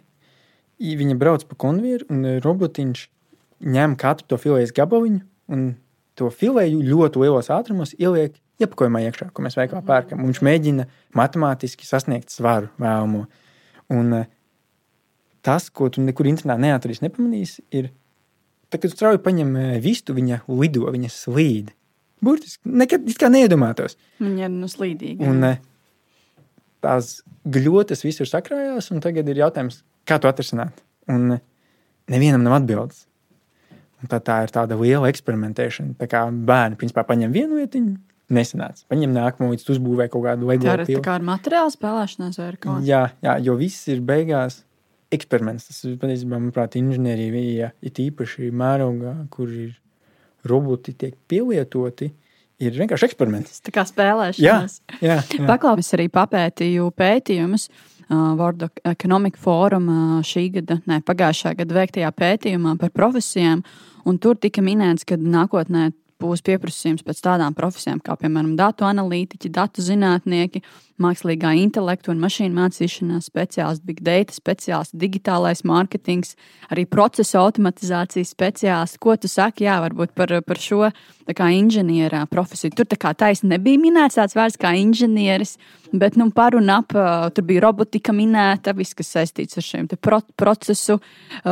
viņa 0.97 1.17
brauc 1.19 1.45
pa 1.45 1.57
konvejeru, 1.59 2.07
un 2.13 2.25
eh, 2.25 2.39
robotiņš 2.43 3.07
ņem 3.71 3.97
katru 4.01 4.31
to 4.31 4.39
filējas 4.41 4.73
gabaliņu 4.75 5.21
un 5.53 5.73
to 6.17 6.29
filēju 6.33 6.81
ļoti 6.85 7.21
lielos 7.21 7.51
ātrumos 7.53 7.93
ieliek 7.99 8.35
iepakojumā 8.61 9.03
iekšā, 9.07 9.29
ko 9.33 9.45
mēs 9.45 9.57
veikalā 9.57 9.81
pērkam. 9.85 10.21
Un 10.21 10.31
Viņš 10.31 10.41
mēģina 10.45 10.87
matemātiski 11.17 11.87
sasniegt 11.87 12.33
svaru 12.33 12.71
vēlamo. 12.81 13.25
Un 13.93 14.13
eh, 14.21 14.29
tas, 15.45 15.69
ko 15.69 15.89
tu 15.93 16.03
nekur 16.05 16.29
internetā 16.29 16.61
neatradīsi, 16.61 17.05
nepamanīsi, 17.05 17.65
ir, 17.77 17.91
tad, 18.69 18.81
kad 18.81 18.89
tu 18.89 18.95
strauji 18.95 19.21
paņem 19.25 19.53
eh, 19.57 19.75
vistu, 19.83 20.15
viņa 20.17 20.43
lido, 20.49 20.87
viņa 20.93 21.11
slīd. 21.13 21.75
Burtiski 22.21 22.69
nekad 22.69 23.07
neiedomātos. 23.33 23.97
Viņa 24.21 24.45
ir 24.45 24.53
nu 24.53 24.69
slīdīga. 24.69 25.25
Un 25.25 25.41
tās 26.83 27.19
gļotas 27.45 28.03
visur 28.05 28.29
sakrājās, 28.29 28.91
un 28.93 29.01
tagad 29.03 29.29
ir 29.29 29.41
jautājums, 29.43 29.81
kā 30.07 30.19
to 30.21 30.29
atrisināt. 30.29 30.83
Un 31.11 31.37
nevienam 32.11 32.43
nav 32.45 32.59
atbildes. 32.59 33.05
Un 34.01 34.09
tā, 34.09 34.17
tā 34.25 34.39
ir 34.45 34.53
tāda 34.53 34.77
liela 34.79 35.09
eksperimentēšana. 35.11 35.95
Tā 35.99 36.07
kā 36.09 36.23
bērni 36.31 36.79
principā 36.79 37.03
paņem 37.05 37.33
vienu 37.35 37.59
vietiņu, 37.59 37.93
nesanāca. 38.33 38.85
Paņem 38.89 39.13
nākamo, 39.13 39.51
līdz 39.53 39.67
uzbūvē 39.75 40.07
kaut 40.11 40.25
kādu 40.25 40.49
tā 40.49 40.55
ir 40.55 40.63
tā 40.63 40.75
pilsētu. 40.87 41.05
kā 41.05 41.17
ar 41.19 41.27
materiālu 41.27 41.73
spēlēšanās 41.73 42.39
vai 42.41 42.47
ar 42.47 42.57
ko? 42.63 42.77
Jā, 42.87 43.03
jā, 43.21 43.35
jo 43.45 43.57
viss 43.59 43.89
ir 43.91 44.01
beigās 44.05 44.63
eksperiments. 45.13 45.67
Tas 45.69 45.83
ir 45.85 45.99
patiesībā, 46.01 46.39
manuprāt, 46.39 46.77
inženierija, 46.79 47.71
ir 47.83 48.01
īpaši 48.07 48.49
mērogā, 48.55 49.13
kur 49.33 49.51
ir 49.51 49.75
roboti 50.47 50.95
tiek 50.97 51.17
pielietoti, 51.29 52.09
ir 52.61 52.77
vienkārši 52.77 53.09
eksperiments. 53.09 53.55
Tas 53.55 53.65
tā 53.65 53.73
kā 53.75 53.85
spēlēšanās. 53.87 54.75
Jā, 54.91 54.99
jā, 55.01 55.17
jā. 55.21 55.47
Paklausīs 55.49 55.95
arī 55.97 56.09
papētīju 56.13 56.91
pētījumus. 56.97 57.69
Uh, 58.11 58.33
World 58.35 58.65
Economic 58.83 59.37
Forum 59.39 59.87
uh, 59.87 60.15
šī 60.27 60.49
gada, 60.57 60.81
ne 60.89 60.99
pagājušā 61.07 61.53
gada 61.61 61.77
veiktajā 61.77 62.11
pētījumā 62.11 62.75
par 62.81 62.91
profesijām. 62.91 63.63
Un 64.07 64.17
tur 64.19 64.35
tika 64.41 64.63
minēts, 64.65 65.05
ka 65.07 65.15
nākotnē 65.15 65.91
būs 66.21 66.43
pieprasījums 66.45 67.05
pēc 67.07 67.21
tādām 67.25 67.55
profesijām, 67.57 68.01
kā 68.03 68.17
piemēram 68.19 68.53
datu 68.59 68.85
analītiķi, 68.87 69.53
datu 69.55 69.85
zinātnieki, 69.85 70.61
mākslīgā 71.01 71.53
intelekta 71.59 72.11
un 72.13 72.21
mašīnu 72.21 72.55
mācīšanās 72.57 73.29
speciālisti, 73.31 73.87
big 73.87 74.01
data 74.05 74.35
speciālisti, 74.35 74.99
digitālais 75.01 75.63
mārketings, 75.67 76.35
arī 76.71 76.85
procesa 76.89 77.41
automatizācijas 77.41 78.33
speciālisti. 78.35 79.01
Ko 79.01 79.17
tu 79.17 79.31
saki 79.31 79.67
jā, 79.67 79.79
varbūt 79.83 80.15
par, 80.17 80.33
par 80.45 80.61
šo 80.61 80.85
inženierā 81.31 82.25
profesiju? 82.31 82.75
Tur 82.75 82.89
tā 82.91 82.99
kā 83.01 83.13
taisni 83.17 83.53
nebija 83.53 83.79
minēts 83.81 84.19
tāds 84.19 84.35
vārds 84.37 84.59
kā 84.61 84.73
inženieris, 84.79 85.57
bet 85.91 86.17
nu, 86.19 86.29
par 86.31 86.55
un 86.55 86.69
ap 86.71 86.93
tur 87.35 87.45
bija 87.47 87.65
robotika 87.65 88.13
minēta, 88.15 88.75
viss, 88.77 88.95
kas 88.97 89.11
saistīts 89.15 89.59
ar 89.59 89.65
šiem 89.65 89.89
pro 89.99 90.21
procesu 90.39 90.97
uh, 90.97 91.51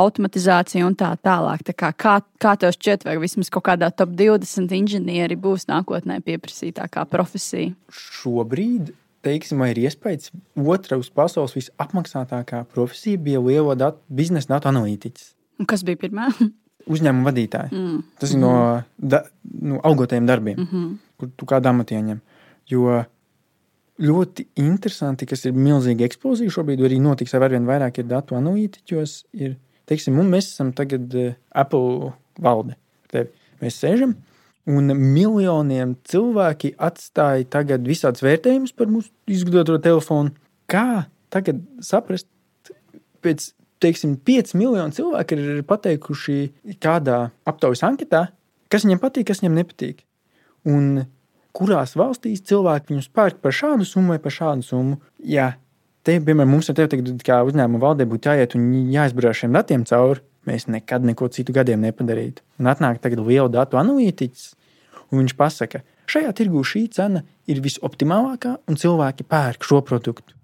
automatizāciju 0.00 0.86
un 0.86 0.96
tā 0.98 1.12
tālāk. 1.22 1.64
Tā 1.66 1.74
kā, 1.74 1.92
kā, 1.94 2.16
kā 2.40 2.54
tev 2.60 2.74
šķiet, 2.76 3.06
vai 3.08 3.16
vismaz 3.22 3.50
kaut 3.52 3.66
kādā 3.70 3.90
top 3.94 4.14
20 4.18 4.74
inženieri 4.76 5.38
būs 5.40 5.68
nākotnē 5.70 6.20
pieprasītākā 6.26 7.06
profesija? 7.10 7.74
Šobrīd, 7.90 8.89
teiksim, 9.26 9.62
ir 9.68 9.82
iespējas, 9.84 10.32
otra 10.56 10.98
uz 11.00 11.10
pasaules 11.12 11.54
visapmaksātākā 11.56 12.64
profesija 12.72 13.20
bija 13.20 13.42
lielo 13.44 13.76
datu, 13.78 14.00
biznesa 14.08 14.56
datu 14.56 14.70
analītiķis. 14.72 15.30
Un 15.60 15.68
kas 15.70 15.84
bija 15.86 16.00
pirmā? 16.00 16.30
Uzņēmuma 16.92 17.28
vadītāji. 17.28 17.76
Mm. 17.76 18.02
Tas 18.20 18.34
ir 18.34 18.40
no, 18.40 18.52
da, 18.96 19.24
no 19.44 19.80
augotajiem 19.86 20.28
darbiem, 20.28 20.58
mm. 20.58 20.68
-hmm. 20.70 20.92
kur 21.20 21.32
tu 21.36 21.48
kādā 21.48 21.74
amatā 21.74 21.98
ieņem. 21.98 22.22
Jo 22.70 23.02
ļoti 24.00 24.46
interesanti, 24.62 25.28
kas 25.28 25.44
ir 25.44 25.56
milzīga 25.56 26.06
eksplozija 26.08 26.52
šobrīd, 26.54 26.80
arī 26.86 27.00
notiks 27.02 27.34
ar 27.36 27.50
vien 27.52 27.68
vairāk 27.68 28.00
ir 28.00 28.08
datu 28.08 28.38
analītiķos. 28.38 29.16
Ir, 29.44 29.58
teiksim, 29.90 30.16
mēs 30.30 30.54
esam 30.54 30.72
tagad 30.72 31.12
uh, 31.14 31.34
Apple 31.52 32.12
valde. 32.40 32.78
Mēs 33.60 33.76
sēžam, 33.82 34.14
un 34.68 34.92
miljoniem 34.92 35.94
cilvēki 36.08 36.74
atstāja 36.80 37.46
tagad 37.52 37.86
visādus 37.88 38.24
vērtējumus 38.24 38.74
par 38.76 38.90
mūsu 38.92 39.08
izgudroto 39.30 39.78
telefonu. 39.82 40.34
Kā 40.70 41.06
tagad 41.32 41.62
saprast, 41.84 42.28
pēc 43.24 43.50
teiksim, 43.80 44.18
5 44.26 44.54
miljonu 44.58 44.94
cilvēku 44.94 45.38
ir 45.38 45.62
pateikuši 45.68 46.76
kādā 46.82 47.30
aptaujas 47.48 47.84
anketā, 47.86 48.26
kas 48.72 48.84
viņiem 48.86 49.00
patīk, 49.02 49.30
kas 49.30 49.40
viņiem 49.42 49.58
nepatīk. 49.62 50.04
Un 50.68 51.06
kurās 51.56 51.96
valstīs 51.98 52.44
cilvēki 52.46 52.94
viņus 52.94 53.10
pērk 53.16 53.40
par 53.42 53.56
šādu 53.56 53.86
summu 53.88 54.14
vai 54.14 54.22
par 54.22 54.34
šādu 54.34 54.66
summu. 54.66 55.00
Ja 55.24 55.54
te, 56.06 56.18
piemēram, 56.18 56.52
mums 56.54 56.70
ar 56.70 56.78
tevi 56.78 56.92
tagad, 56.94 57.24
kā 57.26 57.40
uzņēmuma 57.48 57.82
valdē 57.82 58.06
būtu 58.10 58.30
jāiet 58.30 58.56
un 58.58 58.68
jāizbrauc 58.92 59.40
šiem 59.40 59.56
datiem 59.56 59.86
cauri, 59.88 60.22
mēs 60.48 60.66
nekad 60.70 61.04
neko 61.06 61.28
citu 61.34 61.54
gadiem 61.56 61.82
nepadarītu. 61.84 62.44
Un 62.60 62.70
atnāk 62.72 63.00
tagad 63.04 63.22
liela 63.26 63.48
datu 63.52 63.80
analītiķis, 63.80 64.50
un 65.10 65.22
viņš 65.22 65.36
pasaka, 65.38 65.82
šajā 66.10 66.34
tirgu 66.36 66.64
šī 66.66 66.86
cena 66.94 67.24
ir 67.50 67.62
visoptimālākā, 67.64 68.56
un 68.68 68.78
cilvēki 68.80 69.26
pērk 69.28 69.66
šo 69.66 69.82
produktu. 69.86 70.36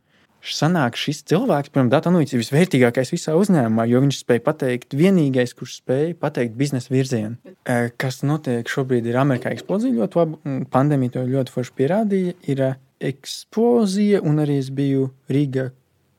Sanāk, 0.47 0.95
šis 0.95 1.25
cilvēks, 1.27 1.73
piemēram, 1.75 1.89
datu 1.91 2.11
analītiķis, 2.13 2.37
ir 2.37 2.43
visvērtīgākais 2.45 3.11
visā 3.11 3.33
uzņēmumā, 3.35 3.87
jo 3.91 4.03
viņš 4.05 4.21
spēja 4.21 4.45
pateikt, 4.47 4.95
vienīgais, 4.95 5.57
kurš 5.59 5.81
spēja 5.81 6.13
pateikt 6.23 6.55
biznesa 6.59 6.93
virzienu. 6.93 7.35
Eh, 7.67 7.89
Kas 7.99 8.21
notiek 8.23 8.69
šobrīd, 8.71 9.09
ir 9.11 9.19
Amerikā 9.19 9.51
eksplozija 9.51 9.97
ļoti 9.97 10.21
labi, 10.21 10.39
un 10.47 10.61
pandēmija 10.71 11.17
to 11.17 11.25
ļoti 11.33 11.55
forši 11.55 11.75
pierādīja. 11.81 12.37
Ir 12.53 12.63
eh, 12.63 12.79
eksplozija, 13.11 14.23
un 14.23 14.39
arī 14.45 14.61
es 14.63 14.71
biju 14.71 15.11
Rīgā 15.27 15.73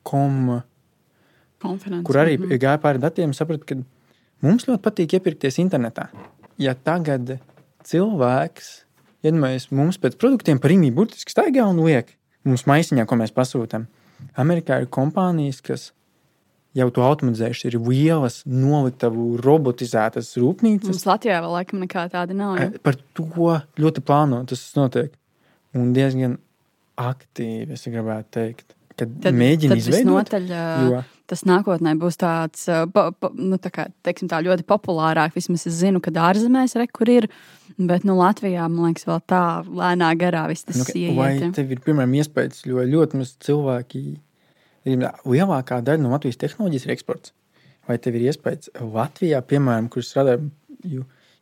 koma 0.08 0.62
Konferences. 1.62 2.06
kur 2.06 2.14
arī 2.16 2.38
Mhm. 2.38 2.58
gāja 2.58 2.78
pāri 2.78 2.98
datiem, 3.02 3.32
sapratu, 3.34 3.64
ka 3.66 3.74
mums 4.42 4.64
ļoti 4.66 4.82
patīk 4.82 5.18
iepirkties 5.18 5.58
internetā. 5.58 6.08
Ja 6.58 6.74
tagad 6.74 7.38
cilvēks, 7.84 8.84
iedomājies, 9.24 9.70
mums 9.74 9.98
pēc 9.98 10.16
produktiem 10.16 10.60
par 10.60 10.70
imību 10.70 10.94
burtiski 10.94 11.32
staigā 11.34 11.66
un 11.68 11.80
liek 11.84 12.14
mums 12.44 12.64
maisiņā, 12.64 13.06
ko 13.06 13.16
mēs 13.16 13.32
pasūtām. 13.34 13.86
Amerikā 14.36 14.80
ir 14.82 14.86
kompānijas, 14.86 15.60
kas 15.62 15.92
jau 16.74 16.90
to 16.94 17.00
automatizējuši, 17.02 17.66
ir 17.72 17.78
lielas, 17.80 18.42
noliktavu, 18.46 19.38
robotizētas 19.42 20.36
rūpnīcas. 20.38 20.84
Mums 20.92 21.04
Latvijā 21.06 21.40
vēl 21.42 21.52
laikam 21.52 21.80
nekā 21.82 22.08
tāda 22.12 22.34
nav. 22.34 22.56
Ja? 22.58 22.70
Par 22.82 22.94
to 23.14 23.24
ļoti 23.78 24.00
plāno 24.06 24.46
tas 24.46 24.62
notiek. 24.78 25.12
Un 25.74 25.92
diezgan 25.92 26.38
aktīvi, 26.98 27.72
es 27.76 27.84
gribētu 27.86 28.30
teikt, 28.34 28.74
kad 28.96 29.08
Tad, 29.22 29.34
mēģina 29.34 29.76
izveidot. 29.78 30.30
visnotaļ, 30.30 30.48
Jo 30.88 31.04
tas 31.28 31.44
nākotnē 31.48 31.94
būs 32.00 32.16
tāds 32.20 32.64
pa, 32.94 33.08
pa, 33.12 33.30
nu, 33.36 33.58
tā 33.60 33.70
kā, 33.74 33.86
teiksim, 34.06 34.30
tā 34.30 34.40
ļoti 34.44 34.64
populārāk. 34.68 35.34
Vismaz 35.36 35.66
es 35.68 35.76
zinu, 35.82 36.00
ka 36.04 36.10
ārzemēs 36.10 36.76
re, 36.80 36.86
kur 36.88 37.10
ir. 37.12 37.28
Bet 37.78 38.06
nu, 38.08 38.16
Latvijā, 38.18 38.64
man 38.72 38.88
liekas, 38.90 39.04
vēl 39.08 39.20
tā 39.28 39.42
lēnā 39.66 40.08
garā 40.18 40.46
viss 40.50 40.66
tas 40.66 40.80
Nu, 40.80 40.86
ka- 40.88 40.96
vai 41.18 41.32
tev 41.54 41.74
ir 41.74 41.82
piemēram 41.84 42.16
iespējas, 42.18 42.64
jo 42.66 42.82
ļoti 42.82 43.20
maz 43.20 43.34
cilvēki, 43.44 44.04
lielākā 44.88 45.82
daļa 45.84 46.02
no 46.02 46.14
Latvijas 46.14 46.40
tehnoloģijas 46.40 46.86
ir 46.88 46.94
eksports. 46.96 47.34
Vai 47.88 47.98
tev 47.98 48.16
ir 48.18 48.28
iespējas 48.32 48.72
Latvijā, 48.80 49.40
piemēram, 49.42 49.88
kur 49.92 50.02
strādā, 50.04 50.38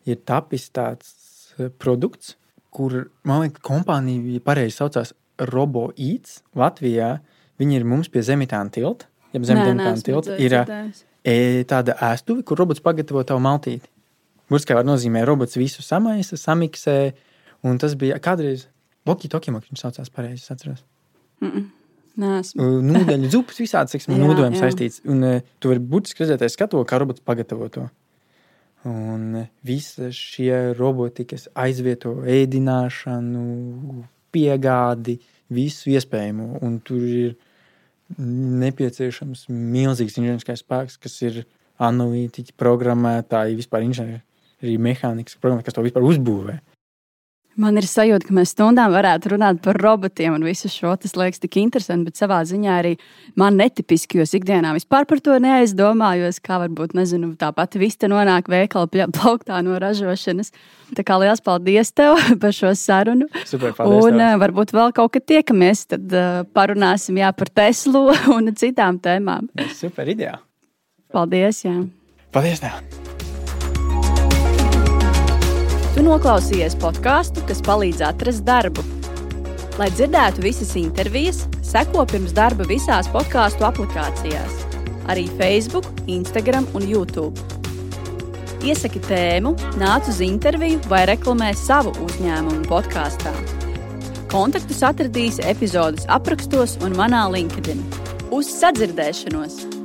ir 0.06 0.20
tapis 0.28 0.68
tāds 0.70 1.14
eh, 1.58 1.70
produkts, 1.82 2.36
kur, 2.70 3.06
man 3.26 3.46
liekas, 3.46 3.62
kompānija 3.64 4.36
ja 4.36 4.42
pareizi 4.44 4.76
saucās 4.78 5.14
RoboEats 5.38 6.40
Latvijā. 6.56 7.16
Viņi 7.60 7.78
ir 7.78 7.86
mums 7.88 8.10
pie 8.12 8.20
Zemitāna 8.24 8.72
tilta. 8.72 9.08
Ja 9.34 9.42
zem 9.44 9.60
neesmu 9.78 10.06
tilta 10.06 10.36
ir 10.40 10.54
e, 10.56 11.36
tāda 11.68 11.96
ēstuve, 12.12 12.44
kur 12.46 12.60
robots 12.62 12.82
pagatavo 12.84 13.24
tavu 13.26 13.42
maltīti. 13.44 13.90
Var 14.52 14.86
nozīmē, 14.86 15.24
robots 15.26 15.58
visu 15.58 15.82
samaisa, 15.82 16.38
samiksē. 16.38 16.98
Un 17.66 17.80
tas 17.82 17.96
bija 17.98 18.20
kādreiz 18.22 18.68
Loki 19.06 19.30
Tokio, 19.30 19.54
viņš 19.56 19.82
saucās 19.82 20.12
pareizi, 20.12 20.44
es 20.44 20.52
atceros. 20.54 20.84
Neesmu. 22.16 22.62
Uh, 22.62 22.80
Nūdeņu 22.84 23.30
zupas 23.32 23.60
visādi, 23.60 24.00
nodojumi 24.14 24.56
jā. 24.56 24.64
saistīts. 24.64 25.02
Un 25.08 25.22
uh, 25.26 25.38
tu 25.60 25.70
vari 25.72 25.82
burtiski 25.82 26.24
redzēt, 26.24 26.46
aiz 26.46 26.56
skatu, 26.56 26.80
kā 26.88 27.00
robots 27.02 27.24
pagatavo 27.26 27.68
to. 27.72 27.86
Un 28.88 29.42
uh, 29.42 29.48
visi 29.66 30.12
šie 30.14 30.76
roboti, 30.78 31.26
kas 31.28 31.48
aizvieto 31.58 32.16
ēdināšanu, 32.22 33.44
piegādi, 34.34 35.18
visu 35.52 35.92
iespējamo. 35.92 36.62
Un 36.64 36.80
tur 36.86 37.04
ir 37.04 37.36
nepieciešams 38.18 39.46
milzīgs 39.50 40.16
inženieriskais 40.18 40.62
spēks, 40.62 40.98
kas 41.02 41.16
ir 41.26 41.42
analītiķi, 41.82 42.54
programmētāji, 42.60 43.58
vispār 43.58 43.84
inženieri, 43.86 44.22
programma, 45.42 45.64
kas 45.66 45.76
to 45.76 45.84
vispār 45.84 46.06
uzbūvē. 46.06 46.56
Man 47.56 47.80
ir 47.80 47.86
sajūta, 47.88 48.26
ka 48.28 48.34
mēs 48.36 48.50
stundām 48.52 48.92
varētu 48.92 49.30
runāt 49.32 49.62
par 49.64 49.78
robotiem 49.80 50.34
un 50.36 50.44
visu 50.44 50.68
šo. 50.68 50.90
Tas 51.00 51.14
liekas 51.16 51.40
tik 51.40 51.56
interesanti, 51.62 52.10
bet 52.10 52.20
savā 52.20 52.42
ziņā 52.44 52.74
arī 52.82 52.90
man 53.40 53.56
netipiski, 53.56 54.18
jo 54.18 54.26
es 54.26 54.34
ikdienā 54.36 54.74
vispār 54.76 55.08
par 55.08 55.22
to 55.24 55.38
neaizdomājos. 55.40 56.42
Kā 56.44 56.60
varbūt, 56.60 56.92
nezinu, 56.98 57.32
tā 57.40 57.48
pati 57.56 57.80
vista 57.80 58.10
nonāk 58.12 58.50
veikala 58.52 59.08
plauktā 59.08 59.62
no 59.64 59.80
ražošanas. 59.80 60.52
Tā 60.96 61.06
kā 61.06 61.16
liels 61.22 61.40
paldies 61.40 61.94
tev 61.96 62.20
par 62.42 62.52
šo 62.56 62.74
sarunu. 62.76 63.30
Super, 63.48 63.72
paldies! 63.78 64.04
Un 64.04 64.20
tev. 64.20 64.28
uh, 64.28 64.38
varbūt 64.44 64.76
vēl 64.76 64.96
kaut 65.00 65.16
kad 65.16 65.28
tiekamies, 65.32 65.86
tad 65.96 66.12
uh, 66.12 66.44
parunāsim 66.52 67.22
jā, 67.22 67.32
par 67.32 67.54
Teslu 67.56 68.10
un 68.36 68.52
citām 68.52 69.00
tēmām. 69.00 69.48
Super 69.72 70.12
ideja! 70.12 70.42
Paldies! 71.16 71.64
Jā. 71.64 71.78
Paldies! 72.36 72.60
Tev. 72.60 73.15
Tu 75.96 76.02
noklausījies 76.04 76.74
podkāstu, 76.76 77.40
kas 77.48 77.62
palīdz 77.64 78.02
atrast 78.04 78.42
darbu. 78.44 78.82
Lai 79.80 79.86
dzirdētu 79.94 80.42
visas 80.44 80.74
intervijas, 80.76 81.38
seko 81.64 82.02
pirms 82.10 82.34
darba 82.36 82.66
visās 82.68 83.08
podkāstu 83.14 83.64
aplikācijās, 83.64 84.58
arī 85.08 85.24
Facebook, 85.38 85.88
Instagram 86.04 86.68
un 86.76 86.84
YouTube. 86.84 87.40
Iesaki 88.60 89.00
tēmu, 89.06 89.54
nāc 89.80 90.10
uz 90.12 90.20
interviju 90.20 90.82
vai 90.92 91.06
reklamē 91.08 91.54
savu 91.56 91.94
uzņēmumu 92.04 92.68
podkāstā. 92.68 93.32
Kontaktus 94.28 94.84
atradīsi 94.84 95.48
epizodes 95.48 96.04
aprakstos 96.12 96.76
un 96.84 96.92
manā 97.00 97.24
LinkedIn. 97.32 97.80
Uz 98.36 98.52
sadzirdēšanos! 98.58 99.75